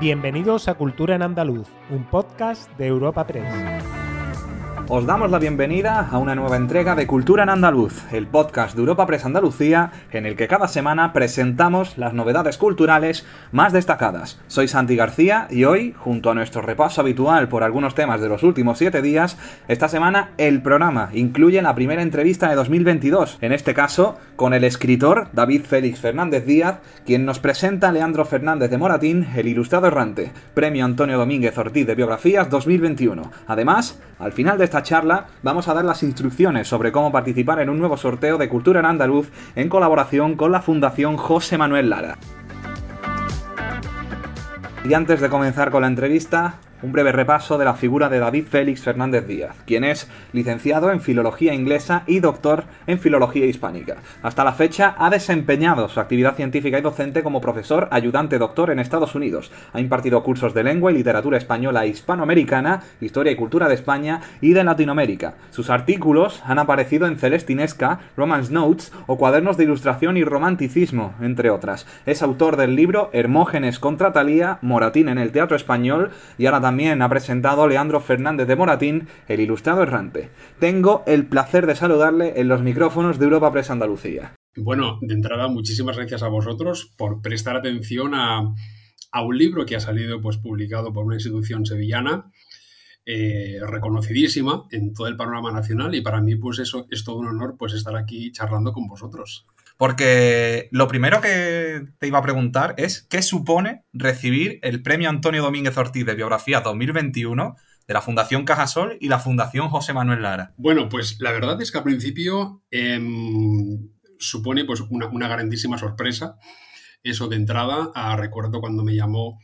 Bienvenidos 0.00 0.68
a 0.68 0.74
Cultura 0.74 1.16
en 1.16 1.22
Andaluz, 1.22 1.66
un 1.90 2.04
podcast 2.04 2.70
de 2.78 2.86
Europa 2.86 3.26
Press. 3.26 3.97
Os 4.90 5.04
damos 5.04 5.30
la 5.30 5.38
bienvenida 5.38 6.08
a 6.10 6.16
una 6.16 6.34
nueva 6.34 6.56
entrega 6.56 6.94
de 6.94 7.06
Cultura 7.06 7.42
en 7.42 7.50
Andaluz, 7.50 8.10
el 8.10 8.26
podcast 8.26 8.74
de 8.74 8.80
Europa 8.80 9.06
Press 9.06 9.26
Andalucía, 9.26 9.92
en 10.12 10.24
el 10.24 10.34
que 10.34 10.48
cada 10.48 10.66
semana 10.66 11.12
presentamos 11.12 11.98
las 11.98 12.14
novedades 12.14 12.56
culturales 12.56 13.26
más 13.52 13.74
destacadas. 13.74 14.40
Soy 14.46 14.66
Santi 14.66 14.96
García 14.96 15.46
y 15.50 15.64
hoy, 15.64 15.92
junto 15.92 16.30
a 16.30 16.34
nuestro 16.34 16.62
repaso 16.62 17.02
habitual 17.02 17.48
por 17.48 17.64
algunos 17.64 17.94
temas 17.94 18.22
de 18.22 18.30
los 18.30 18.42
últimos 18.42 18.78
siete 18.78 19.02
días, 19.02 19.36
esta 19.68 19.90
semana 19.90 20.30
el 20.38 20.62
programa 20.62 21.10
incluye 21.12 21.60
la 21.60 21.74
primera 21.74 22.00
entrevista 22.00 22.48
de 22.48 22.54
2022, 22.54 23.36
en 23.42 23.52
este 23.52 23.74
caso 23.74 24.16
con 24.36 24.54
el 24.54 24.64
escritor 24.64 25.28
David 25.34 25.64
Félix 25.66 26.00
Fernández 26.00 26.46
Díaz, 26.46 26.78
quien 27.04 27.26
nos 27.26 27.40
presenta 27.40 27.90
a 27.90 27.92
Leandro 27.92 28.24
Fernández 28.24 28.70
de 28.70 28.78
Moratín, 28.78 29.26
el 29.36 29.48
ilustrado 29.48 29.86
errante, 29.86 30.32
Premio 30.54 30.86
Antonio 30.86 31.18
Domínguez 31.18 31.58
Ortiz 31.58 31.86
de 31.86 31.94
Biografías 31.94 32.48
2021. 32.48 33.30
Además, 33.46 34.00
al 34.18 34.32
final 34.32 34.56
de 34.56 34.64
esta 34.64 34.77
charla 34.82 35.26
vamos 35.42 35.68
a 35.68 35.74
dar 35.74 35.84
las 35.84 36.02
instrucciones 36.02 36.68
sobre 36.68 36.92
cómo 36.92 37.12
participar 37.12 37.60
en 37.60 37.70
un 37.70 37.78
nuevo 37.78 37.96
sorteo 37.96 38.38
de 38.38 38.48
Cultura 38.48 38.80
en 38.80 38.86
Andaluz 38.86 39.30
en 39.54 39.68
colaboración 39.68 40.36
con 40.36 40.52
la 40.52 40.62
Fundación 40.62 41.16
José 41.16 41.58
Manuel 41.58 41.90
Lara. 41.90 42.18
Y 44.84 44.94
antes 44.94 45.20
de 45.20 45.28
comenzar 45.28 45.70
con 45.70 45.82
la 45.82 45.88
entrevista, 45.88 46.54
un 46.82 46.92
breve 46.92 47.12
repaso 47.12 47.58
de 47.58 47.64
la 47.64 47.74
figura 47.74 48.08
de 48.08 48.18
David 48.18 48.46
Félix 48.48 48.82
Fernández 48.82 49.26
Díaz, 49.26 49.56
quien 49.66 49.84
es 49.84 50.08
licenciado 50.32 50.92
en 50.92 51.00
Filología 51.00 51.54
Inglesa 51.54 52.02
y 52.06 52.20
doctor 52.20 52.64
en 52.86 52.98
Filología 52.98 53.46
Hispánica. 53.46 53.96
Hasta 54.22 54.44
la 54.44 54.52
fecha 54.52 54.94
ha 54.98 55.10
desempeñado 55.10 55.88
su 55.88 56.00
actividad 56.00 56.36
científica 56.36 56.78
y 56.78 56.82
docente 56.82 57.22
como 57.22 57.40
profesor 57.40 57.88
ayudante 57.90 58.38
doctor 58.38 58.70
en 58.70 58.78
Estados 58.78 59.14
Unidos. 59.14 59.50
Ha 59.72 59.80
impartido 59.80 60.22
cursos 60.22 60.54
de 60.54 60.64
lengua 60.64 60.92
y 60.92 60.94
literatura 60.94 61.38
española 61.38 61.84
e 61.84 61.88
hispanoamericana, 61.88 62.82
historia 63.00 63.32
y 63.32 63.36
cultura 63.36 63.68
de 63.68 63.74
España 63.74 64.20
y 64.40 64.52
de 64.52 64.64
Latinoamérica. 64.64 65.34
Sus 65.50 65.70
artículos 65.70 66.42
han 66.46 66.58
aparecido 66.58 67.06
en 67.06 67.18
Celestinesca, 67.18 68.00
Romance 68.16 68.52
Notes 68.52 68.92
o 69.06 69.16
Cuadernos 69.16 69.56
de 69.56 69.64
Ilustración 69.64 70.16
y 70.16 70.24
Romanticismo, 70.24 71.14
entre 71.20 71.50
otras. 71.50 71.86
Es 72.06 72.22
autor 72.22 72.56
del 72.56 72.76
libro 72.76 73.10
Hermógenes 73.12 73.78
contra 73.78 74.12
Talía, 74.12 74.58
Moratín 74.62 75.08
en 75.08 75.18
el 75.18 75.32
Teatro 75.32 75.56
Español 75.56 76.10
y 76.36 76.46
ahora 76.46 76.60
también 76.68 77.00
ha 77.00 77.08
presentado 77.08 77.66
Leandro 77.66 77.98
Fernández 77.98 78.46
de 78.46 78.54
Moratín, 78.54 79.08
el 79.26 79.40
ilustrado 79.40 79.82
errante. 79.82 80.28
Tengo 80.60 81.02
el 81.06 81.24
placer 81.24 81.66
de 81.66 81.74
saludarle 81.74 82.38
en 82.38 82.46
los 82.46 82.60
micrófonos 82.60 83.18
de 83.18 83.24
Europa 83.24 83.50
Press 83.50 83.70
Andalucía. 83.70 84.34
Bueno, 84.54 84.98
de 85.00 85.14
entrada, 85.14 85.48
muchísimas 85.48 85.96
gracias 85.96 86.22
a 86.22 86.28
vosotros 86.28 86.92
por 86.98 87.22
prestar 87.22 87.56
atención 87.56 88.14
a, 88.14 88.54
un 89.24 89.38
libro 89.38 89.64
que 89.64 89.76
ha 89.76 89.80
salido 89.80 90.20
pues, 90.20 90.36
publicado 90.36 90.92
por 90.92 91.06
una 91.06 91.14
institución 91.14 91.64
sevillana. 91.64 92.30
Eh, 93.06 93.58
reconocidísima 93.66 94.64
en 94.70 94.92
todo 94.92 95.06
el 95.06 95.16
panorama 95.16 95.50
nacional 95.50 95.94
y 95.94 96.02
para 96.02 96.20
mí 96.20 96.36
pues 96.36 96.58
eso 96.58 96.86
es 96.90 97.02
todo 97.02 97.16
un 97.16 97.28
honor 97.28 97.56
pues 97.58 97.72
estar 97.72 97.96
aquí 97.96 98.30
charlando 98.30 98.74
con 98.74 98.86
vosotros. 98.86 99.46
Porque 99.78 100.68
lo 100.72 100.88
primero 100.88 101.20
que 101.20 101.86
te 101.98 102.08
iba 102.08 102.18
a 102.18 102.22
preguntar 102.22 102.74
es 102.78 103.06
qué 103.08 103.22
supone 103.22 103.84
recibir 103.92 104.58
el 104.62 104.82
premio 104.82 105.08
Antonio 105.08 105.40
Domínguez 105.40 105.78
Ortiz 105.78 106.04
de 106.04 106.16
Biografía 106.16 106.60
2021 106.60 107.54
de 107.86 107.94
la 107.94 108.02
Fundación 108.02 108.44
Cajasol 108.44 108.98
y 109.00 109.08
la 109.08 109.20
Fundación 109.20 109.68
José 109.68 109.94
Manuel 109.94 110.22
Lara. 110.22 110.52
Bueno, 110.56 110.88
pues 110.88 111.20
la 111.20 111.30
verdad 111.30 111.62
es 111.62 111.70
que 111.70 111.78
al 111.78 111.84
principio 111.84 112.64
em, 112.72 113.88
supone 114.18 114.64
pues 114.64 114.80
una, 114.90 115.28
grandísima 115.28 115.78
sorpresa. 115.78 116.36
Eso 117.04 117.28
de 117.28 117.36
entrada, 117.36 117.92
ah, 117.94 118.16
recuerdo 118.16 118.60
cuando 118.60 118.82
me 118.82 118.96
llamó 118.96 119.38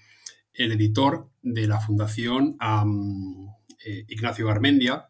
el 0.53 0.73
editor 0.73 1.31
de 1.43 1.69
la 1.69 1.79
Fundación, 1.79 2.57
eh, 3.85 4.05
Ignacio 4.09 4.49
Garmendia, 4.49 5.07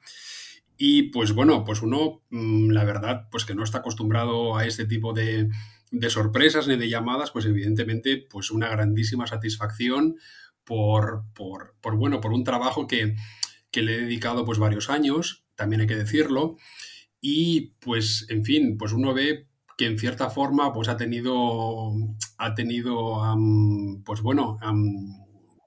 y 0.76 1.04
pues 1.10 1.32
bueno, 1.32 1.64
pues 1.64 1.82
uno, 1.82 2.22
mm, 2.30 2.70
la 2.70 2.84
verdad, 2.84 3.28
pues 3.30 3.44
que 3.44 3.54
no 3.54 3.64
está 3.64 3.78
acostumbrado 3.78 4.56
a 4.56 4.66
este 4.66 4.86
tipo 4.86 5.12
de, 5.12 5.48
sorpresas 6.08 6.66
ni 6.66 6.76
de 6.76 6.88
llamadas, 6.88 7.30
pues 7.30 7.46
evidentemente, 7.46 8.26
pues 8.28 8.50
una 8.50 8.68
grandísima 8.68 9.26
satisfacción 9.26 10.16
por, 10.64 11.24
por, 11.34 11.96
bueno, 11.96 12.20
por 12.20 12.32
un 12.32 12.44
trabajo 12.44 12.86
que, 12.86 13.14
le 13.72 13.94
he 13.94 14.00
dedicado 14.00 14.44
pues 14.44 14.58
varios 14.58 14.88
años, 14.90 15.44
también 15.56 15.80
hay 15.82 15.86
que 15.86 15.96
decirlo, 15.96 16.56
y 17.20 17.74
pues, 17.80 18.26
en 18.28 18.44
fin, 18.44 18.76
pues 18.78 18.92
uno 18.92 19.14
ve 19.14 19.48
que 19.76 19.86
en 19.86 19.98
cierta 19.98 20.30
forma 20.30 20.72
pues 20.72 20.88
ha 20.88 20.96
tenido, 20.96 21.92
ha 22.38 22.54
tenido, 22.54 23.20
pues 24.04 24.20
bueno, 24.22 24.58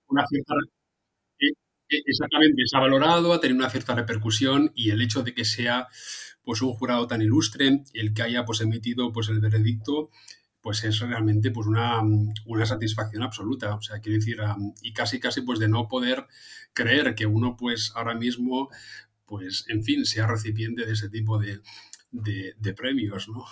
una 0.08 0.26
cierta 0.28 0.54
exactamente, 1.90 2.64
se 2.66 2.78
ha 2.78 2.82
valorado, 2.82 3.34
ha 3.34 3.40
tenido 3.40 3.60
una 3.60 3.70
cierta 3.70 3.96
repercusión 3.96 4.72
y 4.76 4.92
el 4.92 5.02
hecho 5.02 5.24
de 5.24 5.34
que 5.34 5.46
sea 5.46 5.88
pues 6.44 6.62
un 6.62 6.74
jurado 6.74 7.08
tan 7.08 7.22
ilustre, 7.22 7.84
el 7.94 8.14
que 8.14 8.22
haya 8.22 8.46
pues 8.46 8.62
emitido 8.62 9.12
pues 9.12 9.28
el 9.30 9.40
veredicto, 9.42 10.10
pues 10.62 10.84
es 10.84 11.00
realmente 11.00 11.52
pues 11.52 11.68
una, 11.68 12.02
una 12.46 12.66
satisfacción 12.66 13.24
absoluta. 13.24 13.76
O 13.76 13.82
sea, 13.82 14.00
quiero 14.00 14.18
decir, 14.18 14.38
y 14.82 14.94
casi 14.94 15.20
casi 15.20 15.42
pues 15.42 15.60
de 15.60 15.68
no 15.68 15.88
poder 15.88 16.26
creer 16.74 17.16
que 17.16 17.26
uno 17.26 17.58
pues 17.58 17.92
ahora 17.96 18.16
mismo, 18.16 18.70
pues 19.26 19.66
en 19.68 19.84
fin, 19.84 20.06
sea 20.06 20.28
recipiente 20.28 20.86
de 20.86 20.94
ese 20.94 21.10
tipo 21.10 21.38
de, 21.38 21.62
de, 22.12 22.74
premios, 22.74 23.28
¿no? 23.30 23.46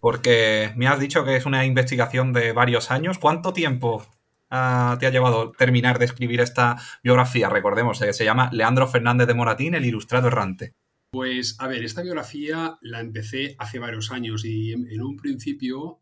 Porque 0.00 0.72
me 0.76 0.86
has 0.86 1.00
dicho 1.00 1.24
que 1.24 1.36
es 1.36 1.46
una 1.46 1.64
investigación 1.64 2.32
de 2.32 2.52
varios 2.52 2.90
años. 2.90 3.18
¿Cuánto 3.18 3.52
tiempo 3.52 4.06
te 4.50 5.06
ha 5.06 5.10
llevado 5.10 5.52
terminar 5.52 5.98
de 5.98 6.04
escribir 6.04 6.40
esta 6.40 6.76
biografía? 7.02 7.48
Recordemos, 7.48 8.00
que 8.00 8.12
se 8.12 8.24
llama 8.24 8.50
Leandro 8.52 8.86
Fernández 8.88 9.26
de 9.26 9.34
Moratín, 9.34 9.74
el 9.74 9.84
ilustrado 9.84 10.28
errante. 10.28 10.74
Pues 11.12 11.56
a 11.58 11.66
ver, 11.66 11.84
esta 11.84 12.02
biografía 12.02 12.78
la 12.82 13.00
empecé 13.00 13.56
hace 13.58 13.78
varios 13.78 14.12
años 14.12 14.44
y 14.44 14.72
en, 14.72 15.02
un 15.02 15.16
principio 15.16 16.00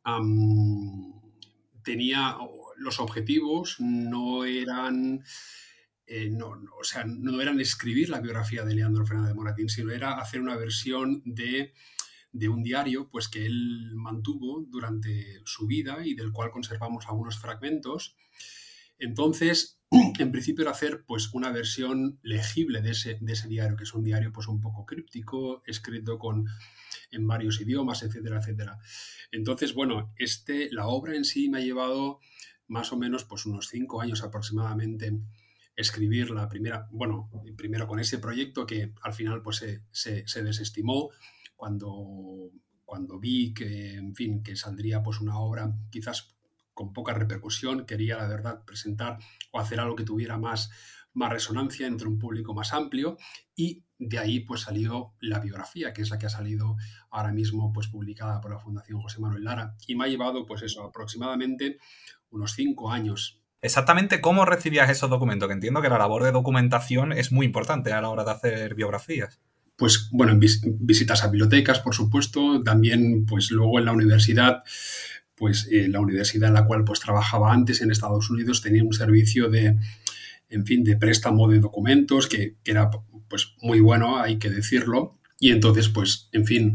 tenía 1.83 2.37
los 2.77 3.01
objetivos 3.01 3.77
no 3.81 4.45
eran 4.45 5.23
eh, 6.11 6.31
no, 6.31 6.55
o 6.79 6.85
sea, 6.85 7.05
no 7.05 7.39
eran 7.41 7.61
escribir 7.61 8.09
la 8.09 8.21
biografía 8.21 8.65
de 8.65 8.75
Leandro 8.75 9.05
Fernández 9.05 9.29
de 9.29 9.35
Moratín, 9.35 9.69
sino 9.69 9.93
era 9.93 10.19
hacer 10.19 10.41
una 10.41 10.57
versión 10.57 11.21
de, 11.27 11.75
de, 12.33 12.49
un 12.49 12.63
diario 12.63 13.09
pues, 13.11 13.29
que 13.29 13.47
él 13.47 13.93
mantuvo 13.95 14.65
durante 14.69 15.41
su 15.45 15.67
vida 15.67 16.07
y 16.07 16.15
del 16.15 16.33
cual 16.33 16.51
conservamos 16.51 17.07
algunos 17.07 17.39
fragmentos 17.39 18.17
entonces, 18.99 19.81
en 20.19 20.33
principio 20.33 20.63
era 20.63 20.73
hacer 20.73 21.05
pues 21.07 21.33
una 21.33 21.51
versión 21.53 22.19
legible 22.23 22.83
de 22.83 22.91
ese, 22.91 23.19
de 23.21 23.33
ese 23.33 23.49
diario, 23.49 23.77
que 23.77 23.85
es 23.85 23.95
un 23.95 24.05
diario 24.05 24.33
pues 24.33 24.49
un 24.49 24.61
poco 24.61 24.85
críptico, 24.85 25.63
escrito 25.67 26.19
con, 26.19 26.47
en 27.11 27.27
varios 27.27 27.61
idiomas, 27.61 28.03
etcétera, 28.03 28.39
etcétera. 28.39 28.79
Entonces, 29.31 29.75
bueno, 29.75 30.13
este, 30.17 30.69
la 30.73 30.89
obra 30.89 31.15
en 31.15 31.25
sí 31.25 31.49
me 31.49 31.59
ha 31.59 31.63
llevado 31.63 32.21
más 32.67 32.93
o 32.93 32.97
menos 32.97 33.25
pues 33.25 33.47
unos 33.47 33.69
cinco 33.69 34.01
años 34.01 34.23
aproximadamente 34.23 35.13
escribir 35.77 36.31
la 36.31 36.49
primera, 36.49 36.89
bueno, 36.91 37.31
primero 37.57 37.87
con 37.87 38.01
ese 38.01 38.19
proyecto 38.19 38.67
que 38.67 38.93
al 39.01 39.13
final 39.13 39.43
pues 39.43 39.59
se, 39.93 40.27
se 40.27 40.43
desestimó 40.43 41.11
cuando, 41.59 42.53
cuando 42.85 43.19
vi 43.19 43.53
que, 43.53 43.97
en 43.97 44.15
fin, 44.15 44.45
que 44.45 44.55
saldría 44.55 45.03
pues 45.03 45.21
una 45.21 45.39
obra 45.41 45.75
quizás 45.91 46.37
con 46.73 46.93
poca 46.93 47.13
repercusión, 47.13 47.85
quería, 47.85 48.17
la 48.17 48.29
verdad, 48.29 48.65
presentar 48.65 49.19
o 49.51 49.59
hacer 49.59 49.81
algo 49.81 49.97
que 49.97 50.05
tuviera 50.05 50.39
más, 50.39 50.71
más 51.15 51.33
resonancia 51.33 51.89
entre 51.89 52.07
un 52.07 52.17
público 52.17 52.55
más 52.55 52.73
amplio 52.73 53.19
y 53.57 53.83
de 53.99 54.21
ahí 54.21 54.41
pues 54.41 54.61
salió 54.61 55.15
la 55.21 55.41
biografía, 55.41 55.93
que 55.93 56.03
es 56.03 56.11
la 56.11 56.19
que 56.19 56.27
ha 56.27 56.31
salido 56.31 56.77
ahora 57.11 57.33
mismo 57.33 57.73
pues 57.73 57.89
publicada 57.89 58.41
por 58.41 58.53
la 58.53 58.61
Fundación 58.61 59.01
José 59.01 59.21
Manuel 59.21 59.43
Lara 59.43 59.75
y 59.89 59.97
me 59.97 60.05
ha 60.05 60.09
llevado 60.09 60.47
pues 60.47 60.63
eso, 60.63 60.85
aproximadamente 60.85 61.79
unos 62.31 62.53
cinco 62.53 62.93
años. 62.93 63.43
Exactamente 63.63 64.21
cómo 64.21 64.45
recibías 64.45 64.89
esos 64.89 65.11
documentos, 65.11 65.49
que 65.49 65.55
entiendo 65.55 65.83
que 65.83 65.89
la 65.89 65.99
labor 65.99 66.23
de 66.23 66.31
documentación 66.31 67.11
es 67.11 67.33
muy 67.33 67.47
importante 67.47 67.93
a 67.93 68.01
la 68.01 68.11
hora 68.11 68.23
de 68.23 68.31
hacer 68.31 68.77
biografías 68.77 69.41
pues 69.79 70.09
bueno, 70.11 70.39
visitas 70.81 71.23
a 71.23 71.29
bibliotecas, 71.29 71.79
por 71.79 71.95
supuesto, 71.95 72.65
también 72.65 73.25
pues 73.25 73.53
luego 73.53 73.79
en 73.79 73.85
la 73.85 73.93
universidad 73.93 74.65
pues 75.37 75.69
eh, 75.71 75.87
la 75.89 76.01
universidad 76.01 76.49
en 76.49 76.55
la 76.55 76.67
cual 76.67 76.85
pues 76.85 76.99
trabajaba 76.99 77.53
antes 77.53 77.81
en 77.81 77.93
Estados 77.93 78.29
Unidos 78.29 78.61
tenía 78.61 78.83
un 78.83 78.93
servicio 78.93 79.49
de, 79.49 79.77
en 80.51 80.67
fin, 80.67 80.83
de 80.83 80.97
préstamo 80.97 81.49
de 81.49 81.61
documentos 81.61 82.27
que, 82.27 82.57
era 82.65 82.91
pues 83.29 83.55
muy 83.63 83.81
bueno, 83.81 84.19
hay 84.21 84.39
que 84.39 84.51
decirlo. 84.51 85.19
Y 85.39 85.51
entonces, 85.53 85.89
pues, 85.89 86.29
en 86.33 86.45
fin, 86.45 86.75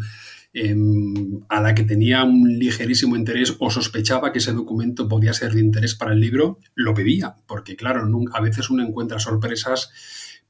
em, 0.53 1.41
a 1.49 1.59
la 1.59 1.75
que 1.75 1.83
tenía 1.83 2.23
un 2.23 2.57
ligerísimo 2.57 3.17
interés 3.17 3.55
o 3.59 3.69
sospechaba 3.69 4.31
que 4.31 4.39
ese 4.39 4.53
documento 4.53 5.09
podía 5.09 5.33
ser 5.33 5.53
de 5.53 5.59
interés 5.59 5.95
para 5.95 6.13
el 6.13 6.21
libro, 6.21 6.59
lo 6.75 6.93
pedía, 6.93 7.35
porque 7.47 7.75
claro, 7.75 8.07
a 8.31 8.41
veces 8.41 8.69
uno 8.69 8.85
encuentra 8.85 9.19
sorpresas 9.19 9.91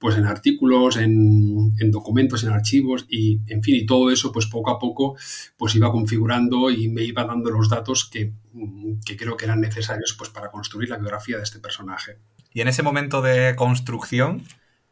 pues 0.03 0.17
en 0.17 0.25
artículos, 0.25 0.97
en, 0.97 1.73
documentos, 1.89 2.43
en 2.43 2.49
archivos 2.49 3.05
y, 3.07 3.39
en 3.47 3.63
fin, 3.63 3.75
y 3.75 3.85
todo 3.85 4.11
eso, 4.11 4.33
pues 4.33 4.47
poco 4.47 4.69
a 4.69 4.77
poco, 4.77 5.15
pues 5.55 5.75
iba 5.75 5.93
configurando 5.93 6.69
y 6.69 6.89
me 6.89 7.03
iba 7.03 7.23
dando 7.23 7.49
los 7.49 7.69
datos 7.69 8.09
que, 8.09 8.33
creo 9.17 9.37
que 9.37 9.45
eran 9.45 9.61
necesarios 9.61 10.13
pues 10.17 10.29
para 10.29 10.51
construir 10.51 10.89
la 10.89 10.97
biografía 10.97 11.37
de 11.37 11.43
este 11.43 11.59
personaje. 11.59 12.17
Y 12.51 12.59
en 12.59 12.67
ese 12.67 12.83
momento 12.83 13.21
de 13.21 13.55
construcción, 13.55 14.43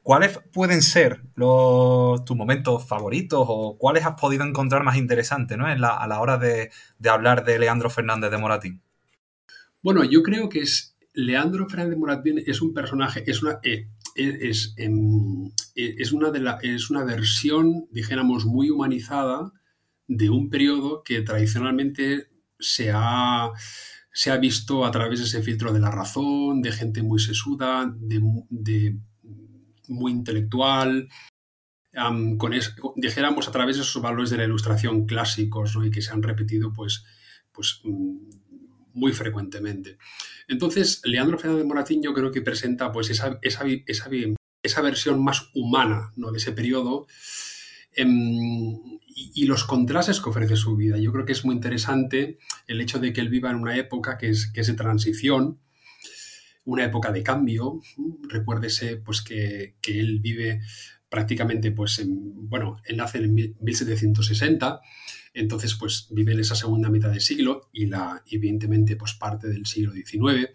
¿cuáles 0.01 0.39
pueden 0.53 0.81
ser 0.81 1.19
los, 1.35 2.23
tus 2.23 2.37
momentos 2.37 2.87
favoritos 2.87 3.43
o 3.49 3.75
cuáles 3.77 4.05
has 4.05 4.17
podido 4.17 4.45
encontrar 4.45 4.81
más 4.85 4.95
interesantes 4.95 5.57
¿no? 5.57 5.65
a 5.65 6.07
la 6.07 6.21
hora 6.21 6.37
de, 6.37 6.71
hablar 7.03 7.43
de 7.43 7.59
Leandro 7.59 7.89
Fernández 7.89 8.31
de 8.31 8.37
Moratín? 8.37 8.81
Bueno, 9.81 10.05
yo 10.05 10.23
creo 10.23 10.47
que 10.47 10.59
es 10.59 10.95
Leandro 11.13 11.67
Fernández 11.67 11.95
de 11.95 11.99
Moratín 11.99 12.43
es 12.47 12.61
un 12.61 12.73
personaje, 12.73 13.25
es 13.27 13.43
una, 13.43 13.59
eh, 13.61 13.89
es, 14.15 14.73
em, 14.77 15.47
e, 15.75 15.95
es, 15.99 16.11
una 16.11 16.31
de 16.31 16.39
la, 16.39 16.59
es 16.61 16.89
una 16.89 17.03
versión, 17.03 17.87
dijéramos, 17.91 18.45
muy 18.45 18.69
humanizada 18.69 19.51
de 20.07 20.29
un 20.29 20.49
periodo 20.49 21.03
que 21.03 21.21
tradicionalmente 21.21 22.29
se 22.59 22.91
ha, 22.93 23.51
se 24.13 24.31
ha 24.31 24.37
visto 24.37 24.85
a 24.85 24.91
través 24.91 25.19
de 25.19 25.25
ese 25.25 25.41
filtro 25.41 25.71
de 25.73 25.79
la 25.79 25.91
razón, 25.91 26.61
de 26.61 26.71
gente 26.71 27.01
muy 27.01 27.19
sesuda, 27.19 27.91
de, 27.97 28.97
muy 29.87 30.11
intelectual, 30.11 31.09
dijéramos 32.95 33.47
a 33.47 33.51
través 33.51 33.75
de 33.75 33.81
esos 33.83 34.01
valores 34.01 34.29
de 34.29 34.37
la 34.37 34.45
ilustración 34.45 35.05
clásicos 35.05 35.77
y 35.83 35.91
que 35.91 36.01
se 36.01 36.11
han 36.11 36.23
repetido 36.23 36.71
pues, 36.73 37.03
pues 37.51 37.81
mm, 37.83 38.50
muy 38.93 39.13
frecuentemente. 39.13 39.97
Entonces, 40.47 41.01
Leandro 41.03 41.37
Fernández 41.37 41.65
Moratín 41.65 42.01
yo 42.01 42.13
creo 42.13 42.31
que 42.31 42.41
presenta 42.41 42.91
pues 42.91 43.09
esa, 43.09 43.39
esa, 43.41 43.65
esa, 43.85 44.09
esa 44.63 44.81
versión 44.81 45.23
más 45.23 45.49
humana 45.53 46.11
¿no? 46.15 46.31
de 46.31 46.37
ese 46.37 46.51
periodo 46.51 47.07
em, 47.93 48.77
y, 49.15 49.45
los 49.45 49.63
contrastes 49.63 50.19
que 50.19 50.29
ofrece 50.29 50.55
su 50.55 50.75
vida. 50.75 50.97
Yo 50.97 51.11
creo 51.11 51.25
que 51.25 51.33
es 51.33 51.45
muy 51.45 51.55
interesante 51.55 52.37
el 52.67 52.81
hecho 52.81 52.99
de 52.99 53.13
que 53.13 53.21
él 53.21 53.29
viva 53.29 53.49
en 53.49 53.57
una 53.57 53.77
época 53.77 54.17
que 54.17 54.29
es, 54.29 54.47
que 54.47 54.61
es 54.61 54.67
de 54.67 54.73
transición, 54.73 55.59
una 56.63 56.85
época 56.85 57.11
de 57.11 57.23
cambio. 57.23 57.81
Recuérdese 58.27 58.97
pues, 58.97 59.21
que, 59.21 59.75
que 59.81 59.99
él 59.99 60.19
vive 60.19 60.61
prácticamente, 61.09 61.71
pues, 61.71 61.99
en, 61.99 62.49
bueno, 62.49 62.77
él 62.85 62.97
nace 62.97 63.17
en 63.17 63.33
1760, 63.33 64.81
entonces, 65.33 65.75
pues, 65.75 66.07
vive 66.11 66.39
esa 66.39 66.55
segunda 66.55 66.89
mitad 66.89 67.09
del 67.09 67.21
siglo 67.21 67.69
y, 67.71 67.85
la, 67.85 68.21
evidentemente, 68.29 68.95
pues, 68.95 69.13
parte 69.13 69.47
del 69.47 69.65
siglo 69.65 69.93
XIX. 69.93 70.49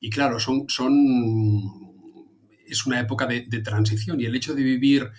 Y 0.00 0.10
claro, 0.10 0.38
son, 0.38 0.66
son, 0.68 0.94
es 2.66 2.86
una 2.86 3.00
época 3.00 3.26
de, 3.26 3.42
transición 3.62 4.20
y 4.20 4.26
el 4.26 4.36
hecho 4.36 4.54
de 4.54 4.62
vivir 4.62 5.10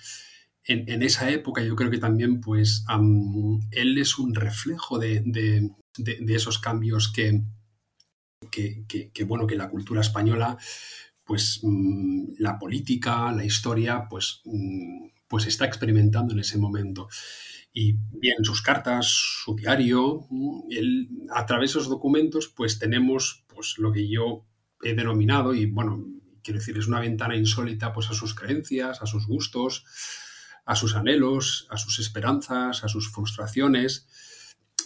en, 0.63 1.03
esa 1.03 1.30
época, 1.30 1.62
yo 1.63 1.75
creo 1.75 1.92
que 1.92 2.00
también, 2.00 2.42
pues, 2.42 2.86
él 3.71 3.97
es 3.97 4.18
un 4.18 4.33
reflejo 4.33 4.97
de, 4.97 5.24
esos 6.27 6.57
cambios 6.59 7.12
que, 7.12 7.44
que, 8.50 9.24
bueno, 9.25 9.45
que 9.45 9.56
la 9.56 9.69
cultura 9.69 10.01
española, 10.01 10.57
pues 11.24 11.59
mm, 11.63 12.36
la 12.39 12.57
política, 12.57 13.31
la 13.31 13.44
historia, 13.44 14.07
pues, 14.09 14.42
mm, 14.45 15.07
pues 15.27 15.47
está 15.47 15.65
experimentando 15.65 16.33
en 16.33 16.39
ese 16.39 16.57
momento. 16.57 17.07
Y 17.77 17.98
bien, 18.22 18.45
sus 18.45 18.62
cartas, 18.62 19.06
su 19.44 19.54
diario, 19.54 20.27
mm, 20.30 21.27
a 21.36 21.45
través 21.45 21.74
de 21.74 21.80
esos 21.80 21.89
documentos, 21.89 22.48
pues 22.48 22.80
tenemos 22.80 23.44
pues, 23.54 23.77
lo 23.77 23.92
que 23.92 24.07
yo 24.10 24.45
he 24.81 24.95
denominado, 24.95 25.54
y 25.54 25.66
bueno, 25.66 26.01
quiero 26.42 26.60
decir, 26.60 26.77
es 26.77 26.88
una 26.88 27.01
ventana 27.01 27.36
insólita 27.36 27.92
pues, 27.92 28.10
a 28.10 28.13
sus 28.13 28.33
creencias, 28.33 29.01
a 29.01 29.06
sus 29.06 29.27
gustos, 29.27 29.83
a 30.66 30.74
sus 30.74 30.95
anhelos, 30.95 31.68
a 31.69 31.75
sus 31.75 32.00
esperanzas, 32.00 32.86
a 32.86 32.88
sus 32.88 33.12
frustraciones. 33.12 34.07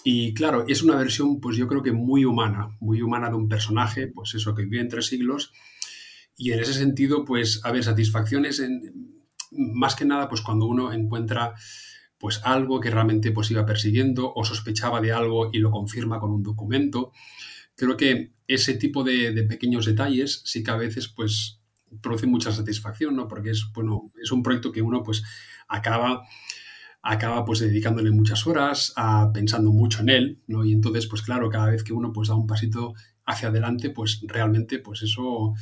Y 0.04 0.34
claro, 0.34 0.66
es 0.68 0.82
una 0.82 0.96
versión, 0.96 1.40
pues 1.40 1.58
yo 1.58 1.68
creo 1.68 1.84
que 1.84 1.92
muy 1.92 2.26
humana, 2.26 2.76
muy 2.80 3.04
humana 3.04 3.30
de 3.30 3.36
un 3.36 3.48
personaje, 3.48 4.08
pues 4.08 4.34
eso, 4.34 4.56
que 4.56 4.64
vive 4.64 4.82
en 4.82 4.90
tres 4.90 5.06
siglos. 5.06 5.54
Y 6.36 6.54
en 6.54 6.60
ese 6.60 6.74
sentido, 6.74 7.24
pues, 7.24 7.62
a 7.64 7.72
ver, 7.72 7.84
satisfacciones, 7.84 8.60
en, 8.62 9.22
más 9.52 9.94
que 9.96 10.06
nada, 10.06 10.28
pues 10.28 10.42
cuando 10.42 10.66
uno 10.66 10.92
encuentra 10.92 11.54
pues 12.20 12.42
algo 12.44 12.80
que 12.80 12.92
realmente 12.92 13.32
pues 13.32 13.50
iba 13.50 13.66
persiguiendo 13.66 14.32
o 14.36 14.44
sospechaba 14.44 15.02
de 15.02 15.14
algo 15.14 15.50
y 15.52 15.60
lo 15.60 15.72
confirma 15.72 16.20
con 16.20 16.32
un 16.32 16.44
documento. 16.44 17.12
Creo 17.76 17.96
que 17.96 18.34
ese 18.48 18.74
tipo 18.74 19.04
de, 19.04 19.32
pequeños 19.44 19.86
detalles 19.86 20.42
sí 20.46 20.62
que 20.62 20.72
a 20.72 20.76
veces 20.76 21.08
pues 21.08 21.62
produce 22.02 22.28
mucha 22.28 22.52
satisfacción, 22.52 23.16
¿no? 23.16 23.28
Porque 23.28 23.52
es, 23.52 23.72
bueno, 23.74 24.12
es 24.22 24.32
un 24.32 24.44
proyecto 24.44 24.72
que 24.72 24.82
uno 24.82 25.02
pues 25.02 25.24
acaba 25.68 26.24
acaba 27.02 27.46
pues 27.46 27.60
dedicándole 27.60 28.12
muchas 28.12 28.46
horas, 28.46 28.92
a, 28.98 29.32
pensando 29.34 29.72
mucho 29.72 30.02
en 30.02 30.10
él, 30.10 30.42
¿no? 30.48 30.66
Y 30.66 30.74
entonces, 30.74 31.08
pues 31.08 31.22
claro, 31.22 31.50
cada 31.50 31.70
vez 31.70 31.84
que 31.84 31.94
uno 31.94 32.12
pues 32.12 32.28
da 32.28 32.36
un 32.36 32.46
pasito 32.46 32.94
hacia 33.26 33.48
adelante, 33.48 33.90
pues 33.90 34.22
realmente 34.28 34.80
pues 34.80 35.02
eso, 35.04 35.54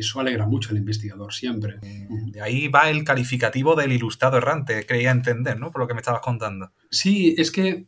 eso 0.00 0.20
alegra 0.20 0.46
mucho 0.46 0.70
al 0.70 0.78
investigador 0.78 1.32
siempre. 1.32 1.78
De 1.80 2.40
ahí 2.40 2.68
va 2.68 2.90
el 2.90 3.04
calificativo 3.04 3.76
del 3.76 3.92
ilustrado 3.92 4.38
errante, 4.38 4.84
creía 4.86 5.10
entender, 5.10 5.58
¿no? 5.58 5.70
Por 5.70 5.82
lo 5.82 5.88
que 5.88 5.94
me 5.94 6.00
estabas 6.00 6.20
contando. 6.20 6.72
Sí, 6.90 7.34
es 7.38 7.50
que, 7.50 7.86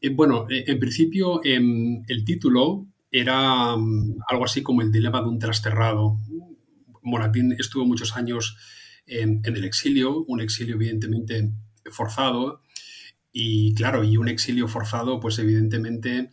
eh, 0.00 0.10
bueno, 0.10 0.46
eh, 0.50 0.64
en 0.66 0.78
principio 0.78 1.40
em, 1.44 2.02
el 2.08 2.24
título 2.24 2.86
era 3.10 3.72
algo 3.72 4.44
así 4.44 4.62
como 4.62 4.82
el 4.82 4.92
dilema 4.92 5.20
de 5.22 5.28
un 5.28 5.38
trasterrado. 5.38 6.18
Moratín 7.02 7.56
estuvo 7.58 7.84
muchos 7.84 8.16
años 8.16 8.56
en 9.06 9.40
el 9.44 9.64
exilio, 9.64 10.24
un 10.28 10.40
exilio 10.40 10.76
evidentemente 10.76 11.50
forzado 11.90 12.62
y 13.32 13.74
claro, 13.74 14.04
y 14.04 14.16
un 14.16 14.28
exilio 14.28 14.68
forzado 14.68 15.20
pues 15.20 15.38
evidentemente 15.38 16.30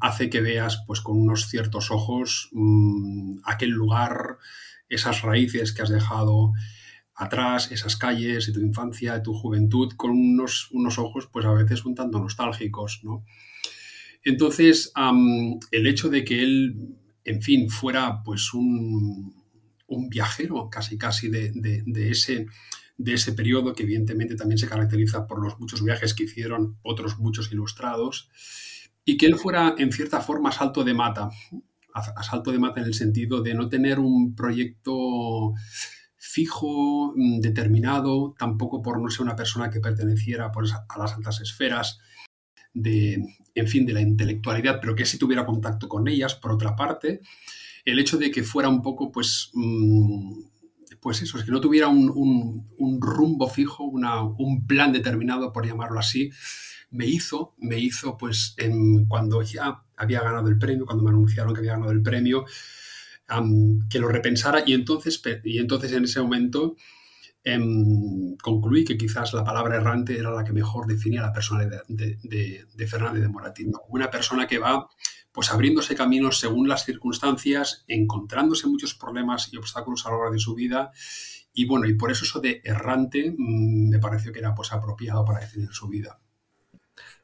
hace 0.00 0.30
que 0.30 0.40
veas 0.40 0.82
pues 0.86 1.00
con 1.00 1.18
unos 1.18 1.48
ciertos 1.48 1.90
ojos 1.90 2.48
mm, 2.52 3.38
aquel 3.44 3.70
lugar, 3.70 4.38
esas 4.88 5.22
raíces 5.22 5.72
que 5.72 5.82
has 5.82 5.88
dejado 5.88 6.52
atrás, 7.14 7.70
esas 7.70 7.96
calles 7.96 8.46
de 8.46 8.52
tu 8.52 8.60
infancia, 8.60 9.14
de 9.14 9.20
tu 9.20 9.32
juventud, 9.32 9.92
con 9.96 10.10
unos, 10.10 10.68
unos 10.72 10.98
ojos 10.98 11.28
pues 11.32 11.46
a 11.46 11.52
veces 11.52 11.84
un 11.84 11.94
tanto 11.94 12.18
nostálgicos, 12.18 13.00
¿no? 13.04 13.24
Entonces, 14.24 14.92
el 15.70 15.86
hecho 15.86 16.08
de 16.08 16.24
que 16.24 16.42
él, 16.42 16.96
en 17.24 17.42
fin, 17.42 17.68
fuera 17.68 18.22
pues 18.24 18.54
un, 18.54 19.34
un 19.86 20.08
viajero 20.08 20.70
casi 20.70 20.96
casi 20.96 21.28
de, 21.28 21.52
de 21.52 22.10
ese 22.10 22.46
de 22.96 23.14
ese 23.14 23.32
periodo, 23.32 23.74
que 23.74 23.82
evidentemente 23.82 24.36
también 24.36 24.58
se 24.58 24.68
caracteriza 24.68 25.26
por 25.26 25.42
los 25.42 25.58
muchos 25.58 25.82
viajes 25.82 26.14
que 26.14 26.24
hicieron 26.24 26.78
otros 26.82 27.18
muchos 27.18 27.50
ilustrados, 27.50 28.30
y 29.04 29.16
que 29.16 29.26
él 29.26 29.36
fuera 29.36 29.74
en 29.78 29.92
cierta 29.92 30.20
forma 30.20 30.52
salto 30.52 30.84
de 30.84 30.94
mata, 30.94 31.30
a 31.94 32.22
salto 32.24 32.50
de 32.50 32.58
mata 32.58 32.80
en 32.80 32.86
el 32.86 32.94
sentido 32.94 33.40
de 33.40 33.54
no 33.54 33.68
tener 33.68 34.00
un 34.00 34.34
proyecto 34.34 35.52
fijo, 36.16 37.12
mm, 37.14 37.40
determinado, 37.40 38.34
tampoco 38.38 38.82
por 38.82 39.00
no 39.00 39.10
ser 39.10 39.22
una 39.22 39.36
persona 39.36 39.70
que 39.70 39.78
perteneciera 39.78 40.50
pues, 40.50 40.72
a 40.72 40.98
las 40.98 41.12
altas 41.12 41.40
esferas 41.40 42.00
de, 42.72 43.22
en 43.54 43.68
fin, 43.68 43.84
de 43.86 43.92
la 43.92 44.00
intelectualidad, 44.00 44.80
pero 44.80 44.94
que 44.94 45.04
sí 45.04 45.18
tuviera 45.18 45.46
contacto 45.46 45.88
con 45.88 46.08
ellas, 46.08 46.34
por 46.34 46.50
otra 46.50 46.74
parte, 46.74 47.20
el 47.84 47.98
hecho 47.98 48.16
de 48.16 48.30
que 48.30 48.42
fuera 48.42 48.68
un 48.68 48.82
poco, 48.82 49.12
pues, 49.12 49.50
mm, 49.52 50.40
pues 51.00 51.20
eso, 51.22 51.38
es 51.38 51.44
que 51.44 51.52
no 51.52 51.60
tuviera 51.60 51.88
un, 51.88 52.66
rumbo 53.00 53.46
fijo, 53.46 53.84
un 53.84 54.66
plan 54.66 54.92
determinado, 54.92 55.52
por 55.52 55.66
llamarlo 55.66 56.00
así, 56.00 56.30
me 56.94 57.06
hizo, 57.06 57.54
me 57.58 57.78
hizo, 57.78 58.16
pues, 58.16 58.56
cuando 59.08 59.42
ya 59.42 59.82
había 59.96 60.22
ganado 60.22 60.48
el 60.48 60.58
premio, 60.58 60.86
cuando 60.86 61.02
me 61.02 61.10
anunciaron 61.10 61.52
que 61.52 61.58
había 61.58 61.72
ganado 61.72 61.90
el 61.90 62.02
premio, 62.02 62.44
que 63.90 63.98
lo 63.98 64.08
repensara 64.08 64.62
y 64.64 64.74
entonces, 64.74 65.20
y 65.42 65.58
entonces 65.58 65.92
en 65.92 66.04
ese 66.04 66.20
momento 66.20 66.76
em, 67.42 68.36
concluí 68.36 68.84
que 68.84 68.96
quizás 68.96 69.32
la 69.32 69.42
palabra 69.42 69.76
errante 69.76 70.16
era 70.16 70.30
la 70.30 70.44
que 70.44 70.52
mejor 70.52 70.86
definía 70.86 71.20
la 71.20 71.32
personalidad 71.32 71.82
de, 71.88 72.18
de, 72.22 72.86
Fernández 72.86 73.22
de 73.22 73.28
Moratín. 73.28 73.72
Una 73.88 74.10
persona 74.10 74.46
que 74.46 74.58
va 74.58 74.88
pues 75.32 75.50
abriéndose 75.50 75.96
caminos 75.96 76.38
según 76.38 76.68
las 76.68 76.84
circunstancias, 76.84 77.84
encontrándose 77.88 78.68
muchos 78.68 78.94
problemas 78.94 79.52
y 79.52 79.56
obstáculos 79.56 80.06
a 80.06 80.10
lo 80.10 80.18
largo 80.18 80.34
de 80.34 80.38
su 80.38 80.54
vida. 80.54 80.92
Y 81.52 81.66
bueno, 81.66 81.86
y 81.86 81.94
por 81.94 82.12
eso 82.12 82.24
eso 82.24 82.40
de 82.40 82.60
errante 82.62 83.34
mm, 83.36 83.88
me 83.90 83.98
pareció 83.98 84.32
que 84.32 84.38
era 84.38 84.54
pues 84.54 84.72
apropiado 84.72 85.24
para 85.24 85.40
definir 85.40 85.70
su 85.72 85.88
vida. 85.88 86.20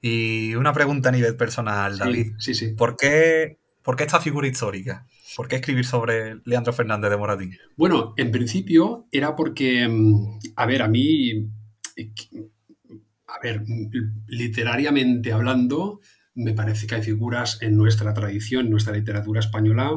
Y 0.01 0.55
una 0.55 0.73
pregunta 0.73 1.11
a 1.11 1.13
nivel 1.13 1.37
personal, 1.37 1.99
David. 1.99 2.33
Sí, 2.39 2.55
sí. 2.55 2.69
¿Por 2.69 2.97
qué, 2.97 3.59
¿Por 3.83 3.97
qué 3.97 4.05
esta 4.05 4.21
figura 4.21 4.49
histórica? 4.49 5.07
¿Por 5.37 5.49
qué 5.49 5.57
escribir 5.57 5.85
sobre 5.85 6.41
Leandro 6.45 6.73
Fernández 6.73 7.11
de 7.11 7.17
Moratín? 7.17 7.57
Bueno, 7.77 8.15
en 8.17 8.31
principio 8.31 9.07
era 9.13 9.37
porque, 9.37 9.87
mm, 9.87 10.39
a 10.57 10.67
ver, 10.67 10.83
a 10.83 10.89
mí, 10.89 11.31
eh, 11.97 12.13
a 13.27 13.39
ver, 13.43 13.63
literariamente 14.27 15.33
hablando, 15.33 16.01
me 16.35 16.53
parece 16.53 16.87
que 16.87 16.97
hay 16.97 17.03
figuras 17.03 17.59
en 17.61 17.77
nuestra 17.77 18.13
tradición, 18.15 18.67
en 18.67 18.73
nuestra 18.73 18.95
literatura 18.95 19.41
española, 19.41 19.93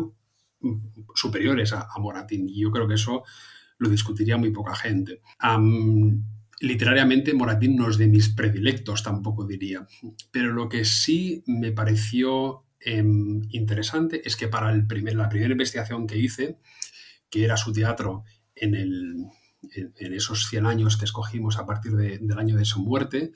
mm, 0.59 0.75
superiores 1.15 1.73
a, 1.73 1.87
Moratín. 1.99 2.49
Y 2.49 2.61
yo 2.61 2.71
creo 2.71 2.87
que 2.87 2.95
eso 2.95 3.23
lo 3.77 3.89
discutiría 3.89 4.37
muy 4.37 4.51
poca 4.51 4.75
gente. 4.75 5.21
Literariamente, 6.63 7.33
Moratín 7.33 7.75
no 7.75 7.89
es 7.89 7.97
de 7.97 8.07
mis 8.07 8.29
predilectos, 8.29 9.03
tampoco 9.03 9.45
diría. 9.45 9.85
Pero 10.31 10.53
lo 10.53 10.69
que 10.69 10.85
sí 10.85 11.43
me 11.45 11.73
pareció 11.73 12.63
em, 12.79 13.41
interesante 13.49 14.21
es 14.25 14.37
que 14.37 14.47
para 14.47 14.71
el 14.71 14.87
la 15.17 15.29
primera 15.29 15.51
investigación 15.51 16.07
que 16.07 16.17
hice, 16.17 16.57
que 17.29 17.43
era 17.43 17.57
su 17.57 17.73
teatro 17.73 18.23
en, 18.55 18.75
el, 18.75 19.25
en, 19.73 20.13
esos 20.13 20.47
100 20.47 20.65
años 20.65 20.95
que 20.95 21.03
escogimos 21.03 21.57
a 21.57 21.65
partir 21.65 21.91
del 21.97 22.39
año 22.39 22.55
de 22.55 22.65
su 22.65 22.81
muerte. 22.81 23.33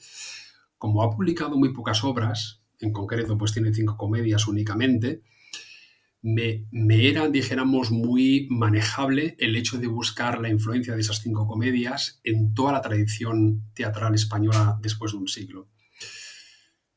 Como 0.77 1.03
ha 1.03 1.11
publicado 1.11 1.57
muy 1.57 1.73
pocas 1.73 2.05
obras, 2.05 2.61
en 2.79 2.93
concreto 2.93 3.37
pues 3.37 3.51
tiene 3.51 3.73
cinco 3.73 3.97
comedias 3.97 4.47
únicamente, 4.47 5.21
me, 6.21 6.65
era, 7.07 7.29
dijéramos, 7.29 7.91
muy 7.91 8.47
manejable 8.49 9.35
el 9.39 9.55
hecho 9.55 9.77
de 9.77 9.87
buscar 9.87 10.39
la 10.41 10.49
influencia 10.49 10.95
de 10.95 11.01
esas 11.01 11.21
cinco 11.21 11.47
comedias 11.47 12.19
en 12.23 12.53
toda 12.53 12.73
la 12.73 12.81
tradición 12.81 13.63
teatral 13.73 14.15
española 14.15 14.77
después 14.81 15.11
de 15.11 15.19
un 15.19 15.27
siglo. 15.27 15.69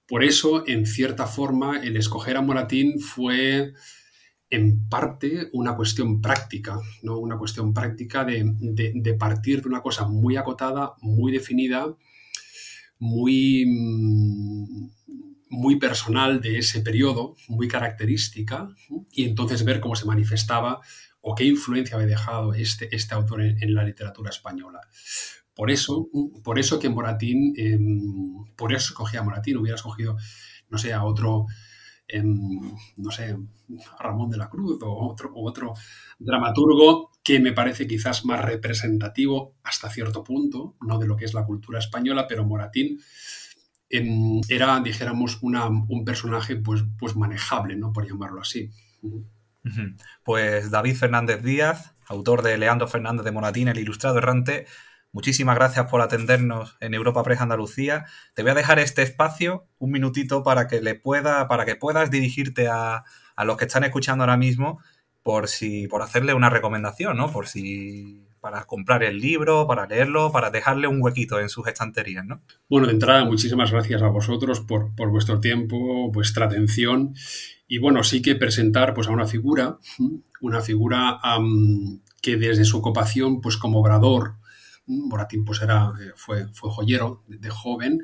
Por 0.07 0.25
eso, 0.25 0.67
en 0.67 0.87
cierta 0.87 1.27
forma, 1.27 1.81
el 1.81 1.97
escoger 1.97 2.37
a 2.37 2.43
Moratín 2.43 2.99
fue 2.99 3.75
en 4.51 4.89
parte 4.89 5.49
una 5.53 5.77
cuestión 5.77 6.21
práctica, 6.21 6.81
¿no? 7.03 7.19
Una 7.19 7.39
cuestión 7.39 7.73
práctica 7.73 8.25
de, 8.25 9.17
partir 9.19 9.63
de 9.63 9.69
una 9.69 9.81
cosa 9.81 10.09
muy 10.09 10.37
acotada, 10.37 10.95
muy 11.01 11.31
definida, 11.31 11.95
muy, 12.99 13.65
muy 15.49 15.77
personal 15.77 16.41
de 16.41 16.59
ese 16.59 16.81
periodo, 16.81 17.37
muy 17.47 17.69
característica, 17.69 18.69
y 19.13 19.25
entonces 19.25 19.65
ver 19.65 19.81
cómo 19.81 19.97
se 19.97 20.07
manifestaba 20.07 20.81
o 21.21 21.35
qué 21.35 21.45
influencia 21.45 21.97
había 21.97 22.09
dejado 22.09 22.55
este, 22.55 22.95
este 22.95 23.15
autor 23.15 23.43
en, 23.43 23.75
la 23.75 23.85
literatura 23.85 24.31
española. 24.31 24.81
Por 25.55 25.71
eso, 25.71 26.09
por 26.43 26.59
eso 26.59 26.79
que 26.79 26.89
Moratín, 26.89 27.53
em, 27.57 28.47
por 28.57 28.73
eso 28.73 28.89
escogí 28.89 29.17
a 29.17 29.23
Moratín, 29.23 29.59
hubiera 29.59 29.77
escogido, 29.77 30.17
no 30.69 30.79
sé, 30.79 30.93
a 30.93 31.05
otro 31.05 31.47
no 32.19 33.11
sé, 33.11 33.37
Ramón 33.99 34.31
de 34.31 34.37
la 34.37 34.49
Cruz 34.49 34.79
o 34.83 35.11
otro, 35.11 35.31
otro 35.35 35.75
dramaturgo 36.19 37.11
que 37.23 37.41
me 37.41 37.53
parece 37.53 37.87
quizás 37.87 38.25
más 38.25 38.45
representativo 38.45 39.55
hasta 39.63 39.91
cierto 39.91 40.25
punto, 40.25 40.77
no 40.81 40.99
de 40.99 41.07
lo 41.07 41.17
que 41.17 41.25
es 41.25 41.35
la 41.35 41.45
cultura 41.45 41.79
española, 41.79 42.27
pero 42.29 42.45
Moratín 42.45 43.01
em, 43.89 44.41
era, 44.49 44.81
dijéramos, 44.81 45.39
una, 45.43 45.69
un 45.69 46.05
personaje 46.05 46.57
pues, 46.57 46.83
pues 46.99 47.17
manejable, 47.17 47.77
¿no? 47.77 47.93
por 47.93 48.07
llamarlo 48.09 48.41
así. 48.41 48.71
Pues 50.25 50.71
David 50.71 50.97
Fernández 50.97 51.43
Díaz, 51.43 51.95
autor 52.07 52.43
de 52.43 52.57
Leandro 52.57 52.89
Fernández 52.89 53.25
de 53.25 53.33
Moratín, 53.33 53.69
el 53.69 53.79
ilustrado 53.79 54.19
errante, 54.19 54.67
Muchísimas 55.13 55.57
gracias 55.57 55.91
por 55.91 56.03
atendernos 56.03 56.77
en 56.79 56.95
Europa 56.95 57.25
Press 57.25 57.41
Andalucía. 57.41 58.07
Te 58.35 58.43
voy 58.43 58.53
a 58.53 58.55
dejar 58.55 58.79
este 58.79 59.03
espacio, 59.03 59.67
un 59.79 59.91
minutito, 59.91 60.45
para 60.45 60.69
que 60.69 60.81
le 60.81 60.95
pueda, 60.95 61.49
para 61.49 61.65
que 61.65 61.75
puedas 61.75 62.13
dirigirte 62.13 62.69
a, 62.69 63.05
los 63.45 63.57
que 63.57 63.65
están 63.65 63.83
escuchando 63.83 64.23
ahora 64.23 64.37
mismo, 64.37 64.81
por 65.25 65.49
si, 65.49 65.89
por 65.89 66.03
hacerle 66.03 66.33
una 66.35 66.49
recomendación, 66.49 67.17
¿no? 67.17 67.33
Por 67.33 67.49
si 67.49 68.25
para 68.41 68.65
comprar 68.65 69.03
el 69.03 69.19
libro, 69.19 69.67
para 69.67 69.87
leerlo, 69.87 70.33
para 70.33 70.51
dejarle 70.51 70.89
un 70.89 71.03
huequito 71.03 71.39
en 71.41 71.49
sus 71.49 71.67
estanterías, 71.67 72.25
¿no? 72.25 72.41
Bueno, 72.69 72.87
de 72.87 72.95
entrada, 72.95 73.25
muchísimas 73.25 73.71
gracias 73.71 74.03
a 74.03 74.09
vosotros 74.09 74.61
por, 74.61 74.93
vuestro 74.95 75.41
tiempo, 75.41 76.11
vuestra 76.11 76.47
atención. 76.47 77.15
Y 77.69 77.79
bueno, 77.79 78.03
sí 78.03 78.23
que 78.23 78.35
presentar 78.35 78.95
pues, 78.95 79.09
a 79.09 79.13
una 79.13 79.27
figura, 79.27 79.79
una 80.41 80.61
figura 80.61 81.21
que 82.23 82.37
desde 82.37 82.65
su 82.65 82.79
ocupación 82.79 83.41
pues, 83.41 83.57
como 83.57 83.81
obrador 83.81 84.35
Moratín 84.91 85.45
pues 85.45 85.63
era, 85.63 85.93
eh, 86.01 86.13
fue, 86.17 86.49
fue 86.53 86.71
joyero 86.71 87.23
de, 87.29 87.49
joven, 87.49 88.03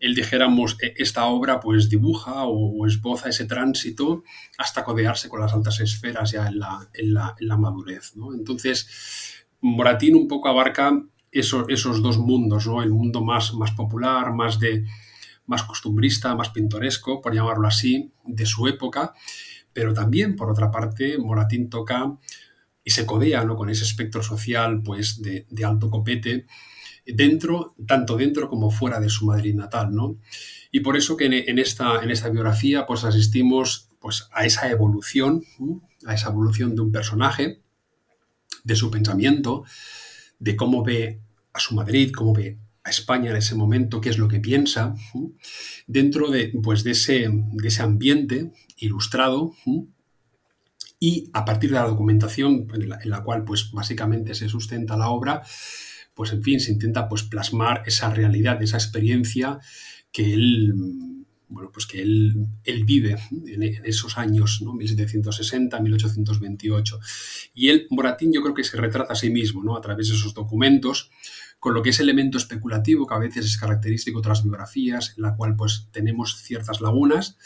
él 0.00 0.14
dijéramos, 0.14 0.76
e, 0.82 0.94
esta 0.96 1.26
obra 1.26 1.60
pues 1.60 1.88
dibuja 1.88 2.44
o, 2.44 2.86
esboza 2.86 3.28
ese 3.28 3.44
tránsito 3.44 4.24
hasta 4.58 4.84
codearse 4.84 5.28
con 5.28 5.40
las 5.40 5.52
altas 5.52 5.80
esferas 5.80 6.32
ya 6.32 6.48
en 6.48 6.58
la, 6.58 6.88
en 6.92 7.14
la, 7.14 7.56
madurez. 7.56 8.12
Entonces, 8.34 9.35
Moratín 9.60 10.14
un 10.16 10.28
poco 10.28 10.48
abarca 10.48 11.02
esos, 11.30 12.02
dos 12.02 12.18
mundos, 12.18 12.66
¿no? 12.66 12.82
el 12.82 12.90
mundo 12.90 13.22
más, 13.22 13.54
más 13.54 13.72
popular, 13.72 14.32
más, 14.32 14.58
de, 14.58 14.84
más 15.46 15.62
costumbrista, 15.62 16.34
más 16.34 16.50
pintoresco, 16.50 17.20
por 17.20 17.34
llamarlo 17.34 17.68
así, 17.68 18.12
de 18.24 18.46
su 18.46 18.66
época, 18.66 19.14
pero 19.72 19.92
también, 19.92 20.36
por 20.36 20.50
otra 20.50 20.70
parte, 20.70 21.18
Moratín 21.18 21.68
toca 21.68 22.16
y 22.82 22.90
se 22.90 23.04
codea 23.04 23.44
¿no? 23.44 23.56
con 23.56 23.68
ese 23.68 23.84
espectro 23.84 24.22
social 24.22 24.82
pues, 24.82 25.20
de, 25.20 25.64
alto 25.64 25.90
copete, 25.90 26.46
dentro, 27.06 27.74
tanto 27.86 28.16
dentro 28.16 28.48
como 28.48 28.70
fuera 28.70 29.00
de 29.00 29.10
su 29.10 29.26
Madrid 29.26 29.54
natal. 29.54 29.94
¿no? 29.94 30.18
Y 30.70 30.80
por 30.80 30.96
eso 30.96 31.16
que 31.16 31.26
en, 31.26 31.58
esta, 31.58 32.02
en 32.02 32.10
esta 32.10 32.30
biografía 32.30 32.86
pues, 32.86 33.04
asistimos 33.04 33.90
pues, 34.00 34.28
a 34.32 34.46
esa 34.46 34.70
evolución, 34.70 35.42
a 36.06 36.14
esa 36.14 36.30
evolución 36.30 36.74
de 36.74 36.82
un 36.82 36.92
personaje, 36.92 37.60
de 38.66 38.74
su 38.74 38.90
pensamiento, 38.90 39.64
de 40.38 40.56
cómo 40.56 40.82
ve 40.82 41.20
a 41.52 41.60
su 41.60 41.74
Madrid, 41.74 42.10
cómo 42.12 42.34
ve 42.34 42.58
a 42.82 42.90
España 42.90 43.30
en 43.30 43.36
ese 43.36 43.54
momento, 43.54 44.00
qué 44.00 44.10
es 44.10 44.18
lo 44.18 44.28
que 44.28 44.40
piensa, 44.40 44.94
dentro 45.86 46.30
de, 46.30 46.52
pues, 46.62 46.82
de, 46.84 46.90
ese, 46.90 47.28
de 47.30 47.68
ese 47.68 47.82
ambiente 47.82 48.52
ilustrado 48.76 49.54
y 50.98 51.30
a 51.32 51.44
partir 51.44 51.70
de 51.70 51.76
la 51.76 51.86
documentación 51.86 52.66
en 52.72 53.10
la, 53.10 53.22
cual 53.22 53.44
pues 53.44 53.70
básicamente 53.70 54.34
se 54.34 54.48
sustenta 54.48 54.96
la 54.96 55.10
obra, 55.10 55.42
pues 56.14 56.32
en 56.32 56.42
fin, 56.42 56.58
se 56.58 56.72
intenta 56.72 57.08
pues 57.08 57.22
plasmar 57.22 57.82
esa 57.86 58.10
realidad, 58.10 58.62
esa 58.62 58.78
experiencia 58.78 59.60
que 60.10 60.32
él, 60.32 60.74
bueno, 61.48 61.70
pues 61.72 61.86
que 61.86 62.02
él, 62.02 62.34
él 62.64 62.84
vive 62.84 63.16
en, 63.46 63.62
esos 63.84 64.18
años, 64.18 64.60
¿no? 64.62 64.72
1760, 64.72 65.78
1828. 65.80 67.00
Y 67.54 67.68
él, 67.68 67.86
Moratín, 67.90 68.32
yo 68.32 68.42
creo 68.42 68.54
que 68.54 68.64
se 68.64 68.76
retrata 68.76 69.12
a 69.12 69.16
sí 69.16 69.30
mismo, 69.30 69.62
¿no? 69.62 69.76
A 69.76 69.80
través 69.80 70.08
de 70.08 70.14
esos 70.14 70.34
documentos, 70.34 71.10
con 71.58 71.74
lo 71.74 71.82
que 71.82 71.90
es 71.90 72.00
elemento 72.00 72.38
especulativo, 72.38 73.06
que 73.06 73.14
a 73.14 73.18
veces 73.18 73.46
es 73.46 73.56
característico 73.56 74.18
de 74.18 74.20
otras 74.20 74.42
biografías, 74.42 75.14
en 75.16 75.22
la 75.22 75.34
cual 75.36 75.56
pues 75.56 75.88
tenemos 75.90 76.42
ciertas 76.42 76.80
lagunas, 76.80 77.38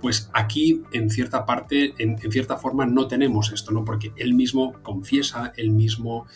pues 0.00 0.30
aquí 0.32 0.82
en 0.92 1.10
cierta 1.10 1.46
parte, 1.46 1.94
en, 1.98 2.18
cierta 2.30 2.56
forma 2.56 2.86
no 2.86 3.08
tenemos 3.08 3.52
esto, 3.52 3.72
¿no? 3.72 3.84
Porque 3.84 4.12
él 4.16 4.34
mismo 4.34 4.82
confiesa, 4.82 5.52
él 5.56 5.70
mismo 5.70 6.26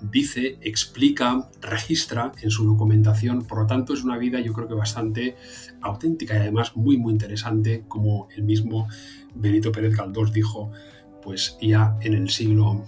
dice, 0.00 0.58
explica, 0.60 1.48
registra 1.60 2.32
en 2.42 2.50
su 2.50 2.64
documentación, 2.64 3.44
por 3.44 3.60
lo 3.60 3.66
tanto 3.66 3.94
es 3.94 4.04
una 4.04 4.18
vida 4.18 4.40
yo 4.40 4.52
creo 4.52 4.68
que 4.68 4.74
bastante 4.74 5.36
auténtica 5.80 6.34
y 6.34 6.38
además 6.38 6.76
muy 6.76 6.96
muy 6.96 7.12
interesante, 7.12 7.84
como 7.88 8.28
el 8.36 8.44
mismo 8.44 8.88
Benito 9.34 9.72
Pérez 9.72 9.96
Galdós 9.96 10.32
dijo, 10.32 10.70
pues 11.22 11.56
ya 11.60 11.96
en 12.00 12.14
el 12.14 12.30
siglo 12.30 12.84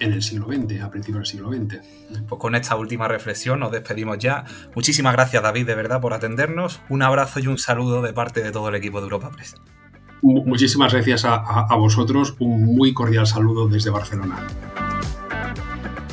en 0.00 0.12
el 0.12 0.22
siglo 0.22 0.46
XX, 0.46 0.82
a 0.82 0.90
principios 0.90 1.20
del 1.20 1.26
siglo 1.26 1.52
XX. 1.52 1.80
Pues 2.28 2.40
con 2.40 2.54
esta 2.54 2.76
última 2.76 3.06
reflexión 3.06 3.60
nos 3.60 3.70
despedimos 3.70 4.18
ya. 4.18 4.44
Muchísimas 4.74 5.12
gracias 5.12 5.42
David, 5.42 5.66
de 5.66 5.74
verdad, 5.74 6.00
por 6.00 6.12
atendernos. 6.12 6.80
Un 6.88 7.02
abrazo 7.02 7.40
y 7.40 7.46
un 7.46 7.58
saludo 7.58 8.02
de 8.02 8.12
parte 8.12 8.42
de 8.42 8.50
todo 8.50 8.68
el 8.68 8.74
equipo 8.74 8.98
de 8.98 9.04
Europa 9.04 9.30
Press. 9.30 9.54
Muchísimas 10.20 10.92
gracias 10.92 11.24
a 11.26 11.76
vosotros. 11.76 12.34
Un 12.38 12.64
muy 12.64 12.92
cordial 12.94 13.26
saludo 13.26 13.68
desde 13.68 13.90
Barcelona. 13.90 14.46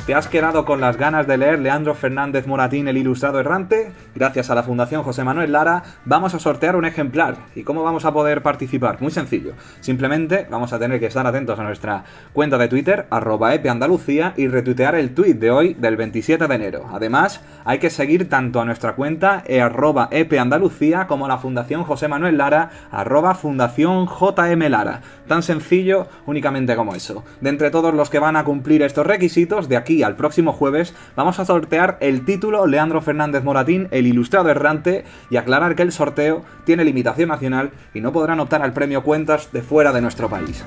¿Te 0.06 0.16
has 0.16 0.26
quedado 0.26 0.64
con 0.64 0.80
las 0.80 0.96
ganas 0.96 1.28
de 1.28 1.36
leer 1.36 1.60
Leandro 1.60 1.94
Fernández 1.94 2.48
Moratín, 2.48 2.88
el 2.88 2.96
ilustrado 2.96 3.38
errante? 3.38 3.92
Gracias 4.16 4.50
a 4.50 4.56
la 4.56 4.64
Fundación 4.64 5.04
José 5.04 5.22
Manuel 5.22 5.52
Lara 5.52 5.84
vamos 6.04 6.34
a 6.34 6.40
sortear 6.40 6.74
un 6.74 6.84
ejemplar. 6.84 7.36
¿Y 7.54 7.62
cómo 7.62 7.84
vamos 7.84 8.04
a 8.04 8.12
poder 8.12 8.42
participar? 8.42 9.00
Muy 9.00 9.12
sencillo. 9.12 9.52
Simplemente 9.78 10.48
vamos 10.50 10.72
a 10.72 10.80
tener 10.80 10.98
que 10.98 11.06
estar 11.06 11.24
atentos 11.24 11.56
a 11.56 11.62
nuestra 11.62 12.02
cuenta 12.32 12.58
de 12.58 12.66
Twitter, 12.66 13.06
arroba 13.10 13.54
epeandalucía, 13.54 14.34
y 14.36 14.48
retuitear 14.48 14.96
el 14.96 15.14
tweet 15.14 15.34
de 15.34 15.52
hoy, 15.52 15.74
del 15.74 15.96
27 15.96 16.48
de 16.48 16.54
enero. 16.56 16.84
Además, 16.92 17.40
hay 17.64 17.78
que 17.78 17.88
seguir 17.88 18.28
tanto 18.28 18.60
a 18.60 18.64
nuestra 18.64 18.96
cuenta, 18.96 19.44
e 19.46 19.60
arroba 19.60 20.08
epeandalucía, 20.10 21.06
como 21.06 21.26
a 21.26 21.28
la 21.28 21.38
Fundación 21.38 21.84
José 21.84 22.08
Manuel 22.08 22.38
Lara, 22.38 22.70
arroba 22.90 23.36
Fundación 23.36 24.08
JM 24.08 24.68
Lara. 24.68 25.00
Tan 25.28 25.44
sencillo, 25.44 26.08
únicamente 26.26 26.74
como 26.74 26.96
eso. 26.96 27.22
De 27.40 27.50
entre 27.50 27.70
todos 27.70 27.94
los 27.94 28.10
que 28.10 28.18
van 28.18 28.34
a 28.34 28.42
cumplir 28.42 28.82
estos 28.82 29.06
requisitos, 29.06 29.68
de 29.68 29.76
aquí 29.76 29.91
al 30.00 30.16
próximo 30.16 30.54
jueves 30.54 30.94
vamos 31.14 31.38
a 31.38 31.44
sortear 31.44 31.98
el 32.00 32.24
título 32.24 32.66
Leandro 32.66 33.02
Fernández 33.02 33.44
Moratín, 33.44 33.88
el 33.90 34.06
ilustrado 34.06 34.48
errante, 34.48 35.04
y 35.28 35.36
aclarar 35.36 35.76
que 35.76 35.82
el 35.82 35.92
sorteo 35.92 36.42
tiene 36.64 36.84
limitación 36.84 37.28
nacional 37.28 37.72
y 37.92 38.00
no 38.00 38.12
podrán 38.12 38.40
optar 38.40 38.62
al 38.62 38.72
premio 38.72 39.02
Cuentas 39.02 39.52
de 39.52 39.60
fuera 39.60 39.92
de 39.92 40.00
nuestro 40.00 40.30
país. 40.30 40.64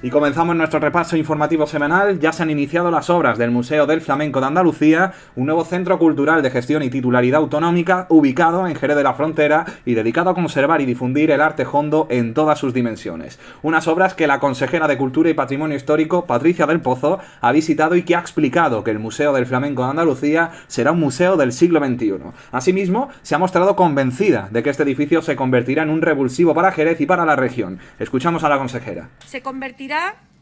Y 0.00 0.10
comenzamos 0.10 0.54
nuestro 0.54 0.78
repaso 0.78 1.16
informativo 1.16 1.66
semanal. 1.66 2.20
Ya 2.20 2.32
se 2.32 2.44
han 2.44 2.50
iniciado 2.50 2.88
las 2.88 3.10
obras 3.10 3.36
del 3.36 3.50
Museo 3.50 3.84
del 3.84 4.00
Flamenco 4.00 4.40
de 4.40 4.46
Andalucía, 4.46 5.12
un 5.34 5.46
nuevo 5.46 5.64
centro 5.64 5.98
cultural 5.98 6.40
de 6.40 6.52
gestión 6.52 6.84
y 6.84 6.88
titularidad 6.88 7.40
autonómica 7.40 8.06
ubicado 8.08 8.68
en 8.68 8.76
Jerez 8.76 8.96
de 8.96 9.02
la 9.02 9.14
Frontera 9.14 9.66
y 9.84 9.94
dedicado 9.94 10.30
a 10.30 10.34
conservar 10.34 10.80
y 10.80 10.86
difundir 10.86 11.32
el 11.32 11.40
arte 11.40 11.66
hondo 11.70 12.06
en 12.10 12.32
todas 12.32 12.60
sus 12.60 12.72
dimensiones. 12.72 13.40
Unas 13.62 13.88
obras 13.88 14.14
que 14.14 14.28
la 14.28 14.38
consejera 14.38 14.86
de 14.86 14.96
Cultura 14.96 15.30
y 15.30 15.34
Patrimonio 15.34 15.76
Histórico, 15.76 16.26
Patricia 16.26 16.66
del 16.66 16.80
Pozo, 16.80 17.18
ha 17.40 17.50
visitado 17.50 17.96
y 17.96 18.04
que 18.04 18.14
ha 18.14 18.20
explicado 18.20 18.84
que 18.84 18.92
el 18.92 19.00
Museo 19.00 19.32
del 19.32 19.46
Flamenco 19.46 19.82
de 19.82 19.90
Andalucía 19.90 20.52
será 20.68 20.92
un 20.92 21.00
museo 21.00 21.36
del 21.36 21.50
siglo 21.50 21.84
XXI. 21.84 22.18
Asimismo, 22.52 23.08
se 23.22 23.34
ha 23.34 23.38
mostrado 23.38 23.74
convencida 23.74 24.48
de 24.52 24.62
que 24.62 24.70
este 24.70 24.84
edificio 24.84 25.22
se 25.22 25.34
convertirá 25.34 25.82
en 25.82 25.90
un 25.90 26.02
revulsivo 26.02 26.54
para 26.54 26.70
Jerez 26.70 27.00
y 27.00 27.06
para 27.06 27.24
la 27.24 27.34
región. 27.34 27.80
Escuchamos 27.98 28.44
a 28.44 28.48
la 28.48 28.58
consejera. 28.58 29.08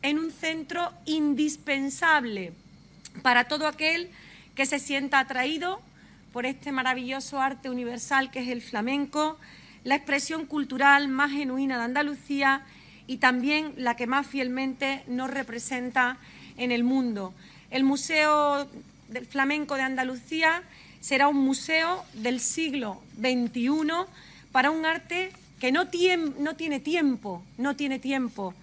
En 0.02 0.18
un 0.18 0.32
centro 0.32 0.92
indispensable 1.04 2.52
para 3.22 3.44
todo 3.44 3.68
aquel 3.68 4.10
que 4.56 4.66
se 4.66 4.80
sienta 4.80 5.20
atraído 5.20 5.80
por 6.32 6.46
este 6.46 6.72
maravilloso 6.72 7.40
arte 7.40 7.70
universal 7.70 8.32
que 8.32 8.40
es 8.40 8.48
el 8.48 8.60
flamenco, 8.60 9.38
la 9.84 9.94
expresión 9.94 10.46
cultural 10.46 11.06
más 11.06 11.30
genuina 11.30 11.78
de 11.78 11.84
Andalucía 11.84 12.62
y 13.06 13.18
también 13.18 13.72
la 13.76 13.94
que 13.94 14.08
más 14.08 14.26
fielmente 14.26 15.04
nos 15.06 15.30
representa 15.30 16.18
en 16.56 16.72
el 16.72 16.82
mundo. 16.82 17.32
El 17.70 17.84
Museo 17.84 18.68
del 19.08 19.26
Flamenco 19.26 19.76
de 19.76 19.82
Andalucía 19.82 20.62
será 21.00 21.28
un 21.28 21.36
museo 21.36 22.04
del 22.14 22.40
siglo 22.40 23.00
XXI 23.20 23.70
para 24.50 24.72
un 24.72 24.84
arte 24.84 25.30
que 25.60 25.70
no 25.70 25.86
tiene 25.86 26.80
tiempo, 26.80 27.44
no 27.58 27.76
tiene 27.76 28.00
tiempo, 28.00 28.54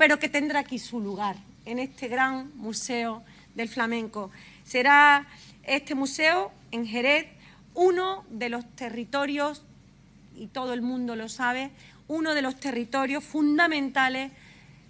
pero 0.00 0.18
que 0.18 0.30
tendrá 0.30 0.60
aquí 0.60 0.78
su 0.78 0.98
lugar 0.98 1.36
en 1.66 1.78
este 1.78 2.08
gran 2.08 2.56
museo 2.56 3.22
del 3.54 3.68
flamenco. 3.68 4.30
Será 4.64 5.26
este 5.62 5.94
museo 5.94 6.52
en 6.70 6.86
Jerez 6.86 7.26
uno 7.74 8.24
de 8.30 8.48
los 8.48 8.64
territorios, 8.76 9.62
y 10.34 10.46
todo 10.46 10.72
el 10.72 10.80
mundo 10.80 11.16
lo 11.16 11.28
sabe, 11.28 11.70
uno 12.08 12.32
de 12.32 12.40
los 12.40 12.58
territorios 12.58 13.22
fundamentales 13.22 14.32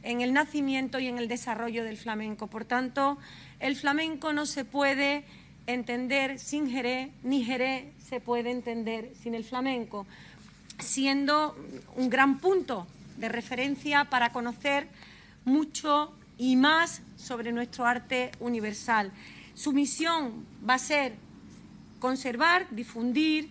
en 0.04 0.20
el 0.20 0.32
nacimiento 0.32 1.00
y 1.00 1.08
en 1.08 1.18
el 1.18 1.26
desarrollo 1.26 1.82
del 1.82 1.96
flamenco. 1.96 2.46
Por 2.46 2.64
tanto, 2.64 3.18
el 3.58 3.74
flamenco 3.74 4.32
no 4.32 4.46
se 4.46 4.64
puede 4.64 5.24
entender 5.66 6.38
sin 6.38 6.70
Jerez, 6.70 7.10
ni 7.24 7.44
Jerez 7.44 7.92
se 8.08 8.20
puede 8.20 8.52
entender 8.52 9.10
sin 9.20 9.34
el 9.34 9.42
flamenco, 9.42 10.06
siendo 10.78 11.56
un 11.96 12.10
gran 12.10 12.38
punto 12.38 12.86
de 13.20 13.28
referencia 13.28 14.06
para 14.06 14.32
conocer 14.32 14.88
mucho 15.44 16.12
y 16.38 16.56
más 16.56 17.02
sobre 17.16 17.52
nuestro 17.52 17.86
arte 17.86 18.32
universal. 18.40 19.12
Su 19.54 19.72
misión 19.72 20.46
va 20.68 20.74
a 20.74 20.78
ser 20.78 21.12
conservar, 21.98 22.66
difundir 22.70 23.50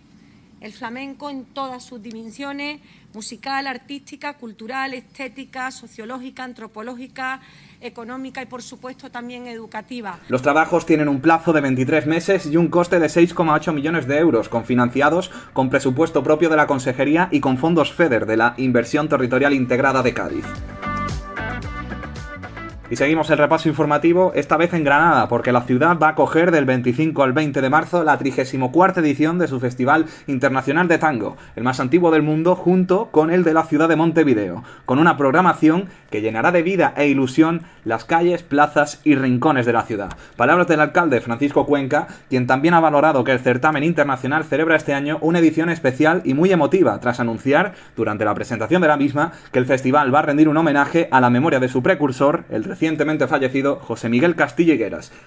el 0.60 0.72
flamenco 0.72 1.30
en 1.30 1.44
todas 1.44 1.84
sus 1.84 2.02
dimensiones, 2.02 2.80
musical, 3.14 3.66
artística, 3.66 4.34
cultural, 4.34 4.92
estética, 4.92 5.70
sociológica, 5.70 6.44
antropológica, 6.44 7.40
económica 7.80 8.42
y, 8.42 8.46
por 8.46 8.62
supuesto, 8.62 9.10
también 9.10 9.46
educativa. 9.46 10.18
Los 10.28 10.42
trabajos 10.42 10.86
tienen 10.86 11.08
un 11.08 11.20
plazo 11.20 11.52
de 11.52 11.60
23 11.60 12.06
meses 12.06 12.46
y 12.46 12.56
un 12.56 12.68
coste 12.68 12.98
de 12.98 13.06
6,8 13.06 13.72
millones 13.72 14.06
de 14.06 14.18
euros, 14.18 14.48
confinanciados 14.48 15.30
con 15.52 15.70
presupuesto 15.70 16.22
propio 16.22 16.48
de 16.48 16.56
la 16.56 16.66
Consejería 16.66 17.28
y 17.30 17.40
con 17.40 17.58
fondos 17.58 17.92
FEDER 17.92 18.26
de 18.26 18.36
la 18.36 18.54
Inversión 18.56 19.08
Territorial 19.08 19.54
Integrada 19.54 20.02
de 20.02 20.14
Cádiz. 20.14 20.44
Y 22.90 22.96
seguimos 22.96 23.30
el 23.30 23.38
repaso 23.38 23.68
informativo, 23.68 24.32
esta 24.34 24.56
vez 24.56 24.74
en 24.74 24.82
Granada, 24.82 25.28
porque 25.28 25.52
la 25.52 25.62
ciudad 25.62 25.96
va 25.96 26.08
a 26.08 26.10
acoger 26.10 26.50
del 26.50 26.64
25 26.64 27.22
al 27.22 27.32
20 27.32 27.60
de 27.60 27.70
marzo 27.70 28.02
la 28.02 28.18
34 28.18 29.00
edición 29.00 29.38
de 29.38 29.46
su 29.46 29.60
Festival 29.60 30.06
Internacional 30.26 30.88
de 30.88 30.98
Tango, 30.98 31.36
el 31.54 31.62
más 31.62 31.78
antiguo 31.78 32.10
del 32.10 32.24
mundo, 32.24 32.56
junto 32.56 33.06
con 33.12 33.30
el 33.30 33.44
de 33.44 33.54
la 33.54 33.62
ciudad 33.62 33.88
de 33.88 33.94
Montevideo, 33.94 34.64
con 34.86 34.98
una 34.98 35.16
programación 35.16 35.88
que 36.10 36.20
llenará 36.20 36.50
de 36.50 36.64
vida 36.64 36.92
e 36.96 37.06
ilusión 37.06 37.62
las 37.84 38.04
calles, 38.04 38.42
plazas 38.42 39.00
y 39.04 39.14
rincones 39.14 39.66
de 39.66 39.72
la 39.72 39.82
ciudad. 39.82 40.10
Palabras 40.34 40.66
del 40.66 40.80
alcalde 40.80 41.20
Francisco 41.20 41.66
Cuenca, 41.66 42.08
quien 42.28 42.48
también 42.48 42.74
ha 42.74 42.80
valorado 42.80 43.22
que 43.22 43.30
el 43.30 43.38
certamen 43.38 43.84
internacional 43.84 44.42
celebra 44.42 44.74
este 44.74 44.94
año 44.94 45.18
una 45.20 45.38
edición 45.38 45.70
especial 45.70 46.22
y 46.24 46.34
muy 46.34 46.50
emotiva, 46.50 46.98
tras 46.98 47.20
anunciar, 47.20 47.74
durante 47.94 48.24
la 48.24 48.34
presentación 48.34 48.82
de 48.82 48.88
la 48.88 48.96
misma, 48.96 49.30
que 49.52 49.60
el 49.60 49.66
festival 49.66 50.12
va 50.12 50.18
a 50.18 50.22
rendir 50.22 50.48
un 50.48 50.56
homenaje 50.56 51.06
a 51.12 51.20
la 51.20 51.30
memoria 51.30 51.60
de 51.60 51.68
su 51.68 51.84
precursor, 51.84 52.46
el 52.50 52.64
recientemente 52.80 53.26
fallecido 53.26 53.76
José 53.76 54.08
Miguel 54.08 54.34
Castillo. 54.34 54.74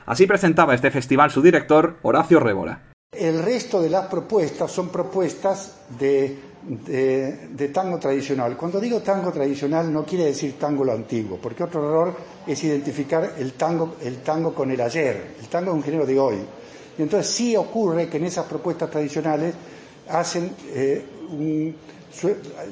Así 0.08 0.26
presentaba 0.26 0.74
este 0.74 0.90
festival 0.90 1.30
su 1.30 1.40
director, 1.40 1.98
Horacio 2.02 2.40
Rébola. 2.40 2.82
El 3.12 3.44
resto 3.44 3.80
de 3.80 3.92
las 3.92 4.08
propuestas 4.08 4.72
son 4.72 4.90
propuestas 4.90 5.76
de, 6.00 6.36
de, 6.66 7.68
tango 7.68 8.00
tradicional. 8.00 8.58
Cuando 8.58 8.80
digo 8.80 9.02
tango 9.02 9.32
tradicional 9.32 9.94
no 9.94 10.04
quiere 10.04 10.26
decir 10.26 10.58
tango 10.58 10.84
lo 10.84 10.94
antiguo, 10.94 11.38
porque 11.40 11.64
otro 11.64 11.88
error 11.88 12.16
es 12.48 12.64
identificar 12.64 13.36
el 13.38 13.54
tango, 13.54 13.98
el 14.02 14.24
tango 14.24 14.56
con 14.56 14.72
el 14.72 14.82
ayer. 14.82 15.36
El 15.40 15.48
tango 15.48 15.70
es 15.70 15.76
un 15.76 15.84
género 15.84 16.08
de 16.08 16.20
hoy. 16.20 16.38
Y 16.98 17.04
entonces 17.04 17.32
sí 17.32 17.56
ocurre 17.56 18.10
que 18.10 18.18
en 18.18 18.26
esas 18.26 18.48
propuestas 18.48 18.90
tradicionales 18.90 19.54
hacen 20.10 20.50
eh, 20.74 21.06
un, 21.30 21.76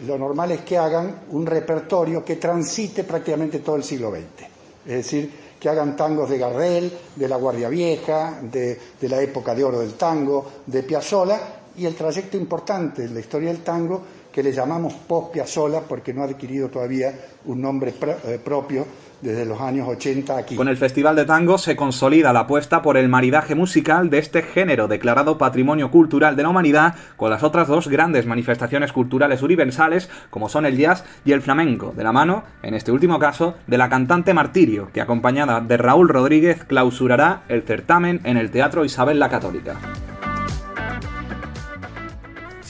lo 0.07 0.17
normal 0.17 0.53
es 0.53 0.61
que 0.61 0.75
hagan 0.75 1.25
un 1.29 1.45
repertorio 1.45 2.25
que 2.25 2.37
transite 2.37 3.03
prácticamente 3.03 3.59
todo 3.59 3.75
el 3.75 3.83
siglo 3.83 4.09
XX 4.09 4.50
es 4.85 4.93
decir, 4.93 5.31
que 5.59 5.69
hagan 5.69 5.95
tangos 5.95 6.29
de 6.29 6.37
Garrel, 6.39 6.91
de 7.15 7.27
la 7.27 7.35
Guardia 7.35 7.69
Vieja, 7.69 8.39
de, 8.41 8.79
la 9.01 9.21
época 9.21 9.53
de 9.53 9.63
oro 9.63 9.79
del 9.79 9.93
tango, 9.93 10.51
de 10.65 10.83
Piazzolla, 10.83 11.39
y 11.77 11.85
el 11.85 11.95
trayecto 11.95 12.35
importante 12.35 13.05
en 13.05 13.13
la 13.13 13.19
historia 13.19 13.49
del 13.49 13.63
tango 13.63 14.01
que 14.31 14.41
le 14.41 14.51
llamamos 14.51 14.93
post-Piazzolla 14.93 15.81
porque 15.81 16.13
no 16.13 16.23
ha 16.23 16.25
adquirido 16.25 16.69
todavía 16.69 17.13
un 17.45 17.61
nombre 17.61 17.93
eh, 18.25 18.39
propio 18.43 18.85
desde 19.21 19.45
los 19.45 19.59
años 19.61 19.87
80 19.87 20.37
aquí. 20.37 20.55
Con 20.55 20.67
el 20.67 20.77
Festival 20.77 21.15
de 21.15 21.25
Tango 21.25 21.57
se 21.57 21.75
consolida 21.75 22.33
la 22.33 22.41
apuesta 22.41 22.81
por 22.81 22.97
el 22.97 23.09
maridaje 23.09 23.55
musical 23.55 24.09
de 24.09 24.19
este 24.19 24.41
género 24.41 24.87
declarado 24.87 25.37
Patrimonio 25.37 25.91
Cultural 25.91 26.35
de 26.35 26.43
la 26.43 26.49
Humanidad 26.49 26.95
con 27.17 27.29
las 27.29 27.43
otras 27.43 27.67
dos 27.67 27.87
grandes 27.87 28.25
manifestaciones 28.25 28.91
culturales 28.91 29.41
universales 29.41 30.09
como 30.29 30.49
son 30.49 30.65
el 30.65 30.77
jazz 30.77 31.03
y 31.25 31.31
el 31.31 31.41
flamenco, 31.41 31.93
de 31.95 32.03
la 32.03 32.11
mano, 32.11 32.43
en 32.63 32.73
este 32.73 32.91
último 32.91 33.19
caso, 33.19 33.55
de 33.67 33.77
la 33.77 33.89
cantante 33.89 34.33
Martirio, 34.33 34.89
que 34.93 35.01
acompañada 35.01 35.61
de 35.61 35.77
Raúl 35.77 36.09
Rodríguez 36.09 36.63
clausurará 36.65 37.43
el 37.47 37.63
certamen 37.63 38.21
en 38.23 38.37
el 38.37 38.51
Teatro 38.51 38.85
Isabel 38.85 39.19
la 39.19 39.29
Católica. 39.29 39.77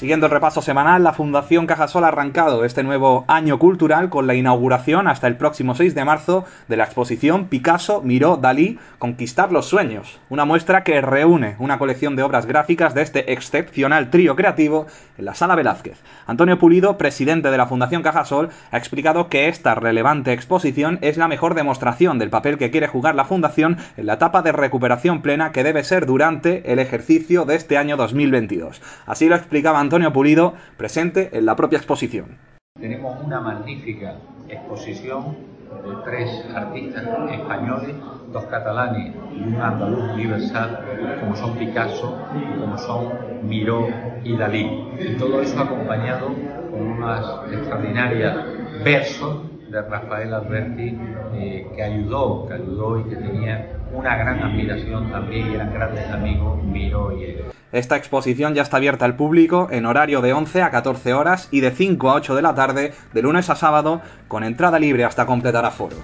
Siguiendo 0.01 0.25
el 0.25 0.31
repaso 0.31 0.63
semanal, 0.63 1.03
la 1.03 1.13
Fundación 1.13 1.67
Cajasol 1.67 2.05
ha 2.05 2.07
arrancado 2.07 2.65
este 2.65 2.81
nuevo 2.81 3.23
año 3.27 3.59
cultural 3.59 4.09
con 4.09 4.25
la 4.25 4.33
inauguración 4.33 5.07
hasta 5.07 5.27
el 5.27 5.37
próximo 5.37 5.75
6 5.75 5.93
de 5.93 6.03
marzo 6.03 6.43
de 6.67 6.75
la 6.75 6.85
exposición 6.85 7.45
Picasso, 7.45 8.01
Miró, 8.01 8.37
Dalí, 8.37 8.79
Conquistar 8.97 9.51
los 9.51 9.67
Sueños, 9.67 10.19
una 10.29 10.43
muestra 10.43 10.83
que 10.83 11.01
reúne 11.01 11.55
una 11.59 11.77
colección 11.77 12.15
de 12.15 12.23
obras 12.23 12.47
gráficas 12.47 12.95
de 12.95 13.03
este 13.03 13.31
excepcional 13.31 14.09
trío 14.09 14.35
creativo 14.35 14.87
en 15.19 15.25
la 15.25 15.35
Sala 15.35 15.53
Velázquez. 15.53 16.01
Antonio 16.25 16.57
Pulido, 16.57 16.97
presidente 16.97 17.51
de 17.51 17.57
la 17.59 17.67
Fundación 17.67 18.01
Cajasol, 18.01 18.49
ha 18.71 18.77
explicado 18.79 19.29
que 19.29 19.49
esta 19.49 19.75
relevante 19.75 20.33
exposición 20.33 20.97
es 21.01 21.17
la 21.17 21.27
mejor 21.27 21.53
demostración 21.53 22.17
del 22.17 22.31
papel 22.31 22.57
que 22.57 22.71
quiere 22.71 22.87
jugar 22.87 23.13
la 23.13 23.25
Fundación 23.25 23.77
en 23.97 24.07
la 24.07 24.13
etapa 24.13 24.41
de 24.41 24.51
recuperación 24.51 25.21
plena 25.21 25.51
que 25.51 25.63
debe 25.63 25.83
ser 25.83 26.07
durante 26.07 26.73
el 26.73 26.79
ejercicio 26.79 27.45
de 27.45 27.53
este 27.53 27.77
año 27.77 27.97
2022. 27.97 28.81
Así 29.05 29.27
lo 29.27 29.35
explicaba 29.35 29.79
Antonio 29.91 30.13
Pulido, 30.13 30.53
presente 30.77 31.31
en 31.33 31.45
la 31.45 31.57
propia 31.57 31.75
exposición. 31.75 32.37
Tenemos 32.79 33.21
una 33.25 33.41
magnífica 33.41 34.15
exposición 34.47 35.35
de 35.83 35.95
tres 36.05 36.45
artistas 36.55 37.03
españoles, 37.29 37.93
dos 38.31 38.45
catalanes 38.45 39.13
y 39.35 39.41
un 39.49 39.61
andaluz 39.61 40.13
universal, 40.13 40.79
como 41.19 41.35
son 41.35 41.57
Picasso, 41.57 42.17
como 42.57 42.77
son 42.77 43.09
Miró 43.43 43.89
y 44.23 44.37
Dalí. 44.37 44.81
Y 44.97 45.17
todo 45.17 45.41
eso 45.41 45.59
acompañado 45.59 46.27
con 46.71 46.81
unas 46.83 47.25
extraordinarias 47.51 48.37
versos 48.85 49.41
de 49.69 49.81
Rafael 49.81 50.33
Alberti 50.33 50.97
eh, 51.33 51.67
que 51.75 51.83
ayudó, 51.83 52.47
que 52.47 52.53
ayudó 52.53 52.97
y 52.97 53.09
que 53.09 53.17
tenía 53.17 53.67
una 53.91 54.15
gran 54.15 54.41
admiración 54.41 55.11
también 55.11 55.51
y 55.51 55.55
eran 55.55 55.73
grandes 55.73 56.09
amigos 56.09 56.63
Miro 56.63 57.11
y 57.11 57.25
él. 57.25 57.43
Esta 57.71 57.95
exposición 57.95 58.53
ya 58.53 58.63
está 58.63 58.77
abierta 58.77 59.05
al 59.05 59.15
público 59.15 59.69
en 59.71 59.85
horario 59.85 60.21
de 60.21 60.33
11 60.33 60.61
a 60.61 60.71
14 60.71 61.13
horas 61.13 61.47
y 61.51 61.61
de 61.61 61.71
5 61.71 62.09
a 62.09 62.15
8 62.15 62.35
de 62.35 62.41
la 62.41 62.55
tarde, 62.55 62.93
de 63.13 63.21
lunes 63.21 63.49
a 63.49 63.55
sábado, 63.55 64.01
con 64.27 64.43
entrada 64.43 64.77
libre 64.77 65.05
hasta 65.05 65.25
completar 65.25 65.65
aforo. 65.65 65.95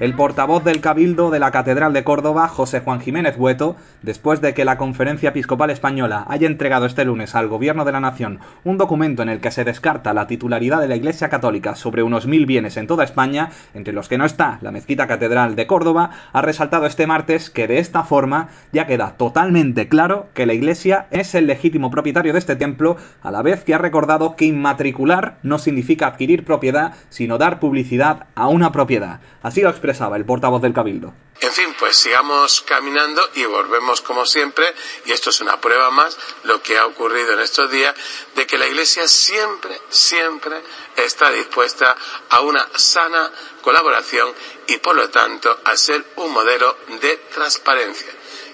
El 0.00 0.14
portavoz 0.14 0.64
del 0.64 0.80
Cabildo 0.80 1.30
de 1.30 1.38
la 1.38 1.50
Catedral 1.50 1.92
de 1.92 2.04
Córdoba, 2.04 2.48
José 2.48 2.80
Juan 2.80 3.00
Jiménez 3.00 3.36
Bueto, 3.36 3.76
después 4.00 4.40
de 4.40 4.54
que 4.54 4.64
la 4.64 4.78
Conferencia 4.78 5.28
Episcopal 5.28 5.68
Española 5.68 6.24
haya 6.26 6.46
entregado 6.46 6.86
este 6.86 7.04
lunes 7.04 7.34
al 7.34 7.48
Gobierno 7.48 7.84
de 7.84 7.92
la 7.92 8.00
Nación 8.00 8.40
un 8.64 8.78
documento 8.78 9.22
en 9.22 9.28
el 9.28 9.42
que 9.42 9.50
se 9.50 9.62
descarta 9.62 10.14
la 10.14 10.26
titularidad 10.26 10.80
de 10.80 10.88
la 10.88 10.96
Iglesia 10.96 11.28
Católica 11.28 11.74
sobre 11.74 12.02
unos 12.02 12.26
mil 12.26 12.46
bienes 12.46 12.78
en 12.78 12.86
toda 12.86 13.04
España, 13.04 13.50
entre 13.74 13.92
los 13.92 14.08
que 14.08 14.16
no 14.16 14.24
está 14.24 14.56
la 14.62 14.70
Mezquita 14.70 15.06
Catedral 15.06 15.54
de 15.54 15.66
Córdoba, 15.66 16.12
ha 16.32 16.40
resaltado 16.40 16.86
este 16.86 17.06
martes 17.06 17.50
que 17.50 17.68
de 17.68 17.78
esta 17.78 18.02
forma 18.02 18.48
ya 18.72 18.86
queda 18.86 19.18
totalmente 19.18 19.88
claro 19.88 20.28
que 20.32 20.46
la 20.46 20.54
Iglesia 20.54 21.08
es 21.10 21.34
el 21.34 21.46
legítimo 21.46 21.90
propietario 21.90 22.32
de 22.32 22.38
este 22.38 22.56
templo, 22.56 22.96
a 23.20 23.30
la 23.30 23.42
vez 23.42 23.64
que 23.64 23.74
ha 23.74 23.78
recordado 23.78 24.34
que 24.34 24.46
inmatricular 24.46 25.36
no 25.42 25.58
significa 25.58 26.06
adquirir 26.06 26.46
propiedad, 26.46 26.94
sino 27.10 27.36
dar 27.36 27.60
publicidad 27.60 28.28
a 28.34 28.48
una 28.48 28.72
propiedad. 28.72 29.20
Así 29.42 29.60
lo 29.60 29.68
expresó 29.68 29.89
el 29.98 30.24
portavoz 30.24 30.62
del 30.62 30.72
Cabildo. 30.72 31.12
En 31.40 31.52
fin, 31.52 31.74
pues 31.78 31.96
sigamos 31.96 32.60
caminando 32.62 33.26
y 33.34 33.44
volvemos 33.44 34.00
como 34.02 34.26
siempre, 34.26 34.74
y 35.06 35.12
esto 35.12 35.30
es 35.30 35.40
una 35.40 35.60
prueba 35.60 35.90
más, 35.90 36.16
lo 36.44 36.62
que 36.62 36.78
ha 36.78 36.86
ocurrido 36.86 37.32
en 37.32 37.40
estos 37.40 37.70
días, 37.70 37.94
de 38.34 38.46
que 38.46 38.58
la 38.58 38.66
Iglesia 38.66 39.08
siempre, 39.08 39.80
siempre 39.88 40.60
está 40.96 41.30
dispuesta 41.30 41.96
a 42.28 42.40
una 42.40 42.68
sana 42.76 43.30
colaboración 43.62 44.32
y 44.68 44.76
por 44.78 44.94
lo 44.94 45.08
tanto 45.10 45.58
a 45.64 45.76
ser 45.76 46.04
un 46.16 46.32
modelo 46.32 46.76
de 47.00 47.16
transparencia. 47.34 48.12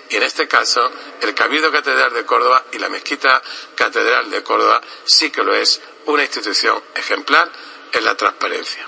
Y 0.08 0.16
en 0.16 0.22
este 0.22 0.46
caso, 0.46 0.80
el 1.20 1.34
Cabildo 1.34 1.72
Catedral 1.72 2.12
de 2.12 2.24
Córdoba 2.24 2.64
y 2.72 2.78
la 2.78 2.88
Mezquita 2.88 3.42
Catedral 3.74 4.30
de 4.30 4.42
Córdoba 4.42 4.80
sí 5.04 5.30
que 5.30 5.42
lo 5.42 5.54
es 5.54 5.80
una 6.06 6.22
institución 6.22 6.80
ejemplar 6.94 7.50
en 7.92 8.04
la 8.04 8.16
transparencia. 8.16 8.86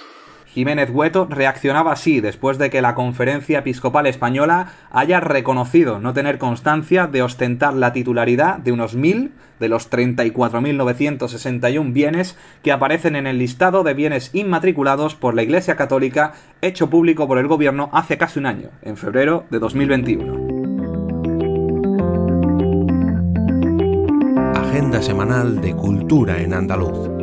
Jiménez 0.59 0.91
Hueto 0.91 1.29
reaccionaba 1.31 1.93
así 1.93 2.21
después 2.21 2.59
de 2.59 2.69
que 2.69 2.83
la 2.83 2.97
Conferencia 2.97 3.61
Episcopal 3.61 4.09
Española 4.09 4.73
haya 4.91 5.21
reconocido 5.21 6.01
no 6.01 6.15
tener 6.15 6.39
constancia 6.39 7.07
de 7.07 7.23
ostentar 7.23 7.75
la 7.75 7.93
titularidad 7.93 8.59
de 8.59 8.73
unos 8.73 8.97
mil 8.97 9.31
de 9.61 9.69
los 9.69 9.89
34.961 9.89 11.93
bienes 11.93 12.37
que 12.65 12.73
aparecen 12.73 13.15
en 13.15 13.29
el 13.29 13.39
listado 13.39 13.85
de 13.85 13.95
bienes 13.95 14.35
inmatriculados 14.35 15.15
por 15.15 15.37
la 15.37 15.45
Iglesia 15.45 15.77
Católica 15.77 16.33
hecho 16.61 16.91
público 16.91 17.29
por 17.29 17.39
el 17.39 17.47
Gobierno 17.47 17.89
hace 17.93 18.19
casi 18.19 18.41
un 18.41 18.47
año, 18.47 18.71
en 18.83 18.97
febrero 18.97 19.45
de 19.51 19.61
2021. 19.61 20.59
Agenda 24.57 25.01
semanal 25.03 25.61
de 25.61 25.73
Cultura 25.77 26.41
en 26.41 26.53
Andaluz. 26.53 27.18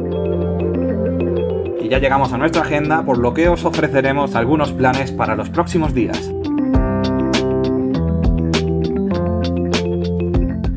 Y 1.85 1.87
ya 1.87 1.99
llegamos 1.99 2.33
a 2.33 2.39
nuestra 2.39 2.63
agenda, 2.63 3.05
por 3.05 3.19
lo 3.19 3.35
que 3.35 3.47
os 3.47 3.63
ofreceremos 3.63 4.33
algunos 4.33 4.71
planes 4.71 5.11
para 5.11 5.35
los 5.35 5.51
próximos 5.51 5.93
días. 5.93 6.34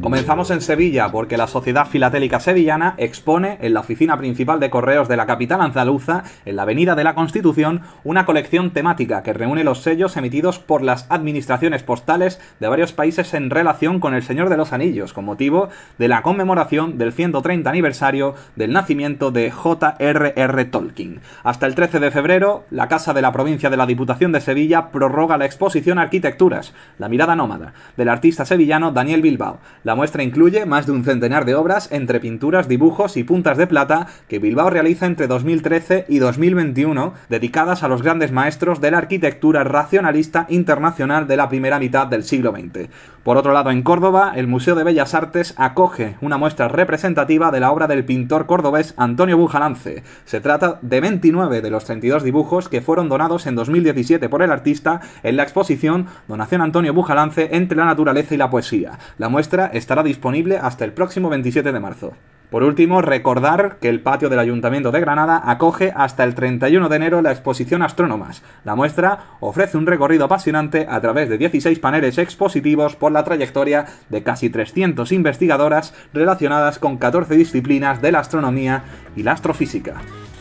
Comenzamos 0.08 0.50
en 0.50 0.62
Sevilla 0.62 1.12
porque 1.12 1.36
la 1.36 1.46
Sociedad 1.46 1.86
Filatélica 1.86 2.40
Sevillana 2.40 2.94
expone 2.96 3.58
en 3.60 3.74
la 3.74 3.80
oficina 3.80 4.16
principal 4.16 4.58
de 4.58 4.70
correos 4.70 5.06
de 5.06 5.18
la 5.18 5.26
capital 5.26 5.60
andaluza, 5.60 6.24
en 6.46 6.56
la 6.56 6.62
Avenida 6.62 6.94
de 6.94 7.04
la 7.04 7.14
Constitución, 7.14 7.82
una 8.04 8.24
colección 8.24 8.70
temática 8.70 9.22
que 9.22 9.34
reúne 9.34 9.64
los 9.64 9.82
sellos 9.82 10.16
emitidos 10.16 10.60
por 10.60 10.80
las 10.80 11.04
administraciones 11.10 11.82
postales 11.82 12.40
de 12.58 12.68
varios 12.68 12.94
países 12.94 13.34
en 13.34 13.50
relación 13.50 14.00
con 14.00 14.14
el 14.14 14.22
Señor 14.22 14.48
de 14.48 14.56
los 14.56 14.72
Anillos, 14.72 15.12
con 15.12 15.26
motivo 15.26 15.68
de 15.98 16.08
la 16.08 16.22
conmemoración 16.22 16.96
del 16.96 17.12
130 17.12 17.68
aniversario 17.68 18.34
del 18.56 18.72
nacimiento 18.72 19.30
de 19.30 19.50
J.R.R. 19.50 20.64
Tolkien. 20.64 21.20
Hasta 21.44 21.66
el 21.66 21.74
13 21.74 22.00
de 22.00 22.10
febrero, 22.10 22.64
la 22.70 22.88
Casa 22.88 23.12
de 23.12 23.20
la 23.20 23.32
Provincia 23.32 23.68
de 23.68 23.76
la 23.76 23.84
Diputación 23.84 24.32
de 24.32 24.40
Sevilla 24.40 24.88
prorroga 24.88 25.36
la 25.36 25.44
exposición 25.44 25.98
Arquitecturas, 25.98 26.72
la 26.96 27.10
mirada 27.10 27.36
nómada, 27.36 27.74
del 27.98 28.08
artista 28.08 28.46
sevillano 28.46 28.90
Daniel 28.90 29.20
Bilbao. 29.20 29.58
Muestra 29.98 30.22
incluye 30.22 30.64
más 30.64 30.86
de 30.86 30.92
un 30.92 31.02
centenar 31.02 31.44
de 31.44 31.56
obras 31.56 31.88
entre 31.90 32.20
pinturas, 32.20 32.68
dibujos 32.68 33.16
y 33.16 33.24
puntas 33.24 33.58
de 33.58 33.66
plata 33.66 34.06
que 34.28 34.38
Bilbao 34.38 34.70
realiza 34.70 35.06
entre 35.06 35.26
2013 35.26 36.04
y 36.08 36.20
2021, 36.20 37.14
dedicadas 37.28 37.82
a 37.82 37.88
los 37.88 38.02
grandes 38.02 38.30
maestros 38.30 38.80
de 38.80 38.92
la 38.92 38.98
arquitectura 38.98 39.64
racionalista 39.64 40.46
internacional 40.50 41.26
de 41.26 41.36
la 41.36 41.48
primera 41.48 41.80
mitad 41.80 42.06
del 42.06 42.22
siglo 42.22 42.52
XX. 42.52 42.88
Por 43.28 43.36
otro 43.36 43.52
lado, 43.52 43.70
en 43.70 43.82
Córdoba, 43.82 44.32
el 44.36 44.46
Museo 44.46 44.74
de 44.74 44.84
Bellas 44.84 45.12
Artes 45.12 45.52
acoge 45.58 46.16
una 46.22 46.38
muestra 46.38 46.66
representativa 46.66 47.50
de 47.50 47.60
la 47.60 47.70
obra 47.70 47.86
del 47.86 48.06
pintor 48.06 48.46
cordobés 48.46 48.94
Antonio 48.96 49.36
Bujalance. 49.36 50.02
Se 50.24 50.40
trata 50.40 50.78
de 50.80 50.98
29 51.02 51.60
de 51.60 51.68
los 51.68 51.84
32 51.84 52.22
dibujos 52.22 52.70
que 52.70 52.80
fueron 52.80 53.10
donados 53.10 53.46
en 53.46 53.54
2017 53.54 54.30
por 54.30 54.40
el 54.40 54.50
artista 54.50 55.02
en 55.22 55.36
la 55.36 55.42
exposición 55.42 56.06
Donación 56.26 56.62
Antonio 56.62 56.94
Bujalance 56.94 57.50
entre 57.54 57.76
la 57.76 57.84
naturaleza 57.84 58.34
y 58.34 58.38
la 58.38 58.48
poesía. 58.48 58.98
La 59.18 59.28
muestra 59.28 59.66
estará 59.74 60.02
disponible 60.02 60.56
hasta 60.56 60.86
el 60.86 60.94
próximo 60.94 61.28
27 61.28 61.70
de 61.70 61.80
marzo. 61.80 62.14
Por 62.50 62.62
último, 62.62 63.02
recordar 63.02 63.76
que 63.78 63.90
el 63.90 64.00
patio 64.00 64.30
del 64.30 64.38
Ayuntamiento 64.38 64.90
de 64.90 65.00
Granada 65.00 65.42
acoge 65.44 65.92
hasta 65.94 66.24
el 66.24 66.34
31 66.34 66.88
de 66.88 66.96
enero 66.96 67.20
la 67.20 67.30
exposición 67.30 67.82
Astrónomas. 67.82 68.42
La 68.64 68.74
muestra 68.74 69.36
ofrece 69.40 69.76
un 69.76 69.86
recorrido 69.86 70.24
apasionante 70.24 70.86
a 70.88 70.98
través 71.00 71.28
de 71.28 71.36
16 71.36 71.78
paneles 71.78 72.16
expositivos 72.16 72.96
por 72.96 73.12
la 73.12 73.22
trayectoria 73.22 73.84
de 74.08 74.22
casi 74.22 74.48
300 74.48 75.12
investigadoras 75.12 75.94
relacionadas 76.14 76.78
con 76.78 76.96
14 76.96 77.36
disciplinas 77.36 78.00
de 78.00 78.12
la 78.12 78.20
astronomía 78.20 78.84
y 79.14 79.24
la 79.24 79.32
astrofísica. 79.32 79.96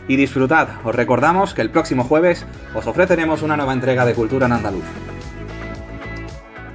Y 0.08 0.16
disfrutad, 0.16 0.68
os 0.84 0.94
recordamos 0.94 1.52
que 1.52 1.60
el 1.60 1.68
próximo 1.68 2.04
jueves 2.04 2.46
os 2.74 2.86
ofreceremos 2.86 3.42
una 3.42 3.58
nueva 3.58 3.74
entrega 3.74 4.06
de 4.06 4.14
Cultura 4.14 4.46
en 4.46 4.52
Andaluz. 4.52 5.17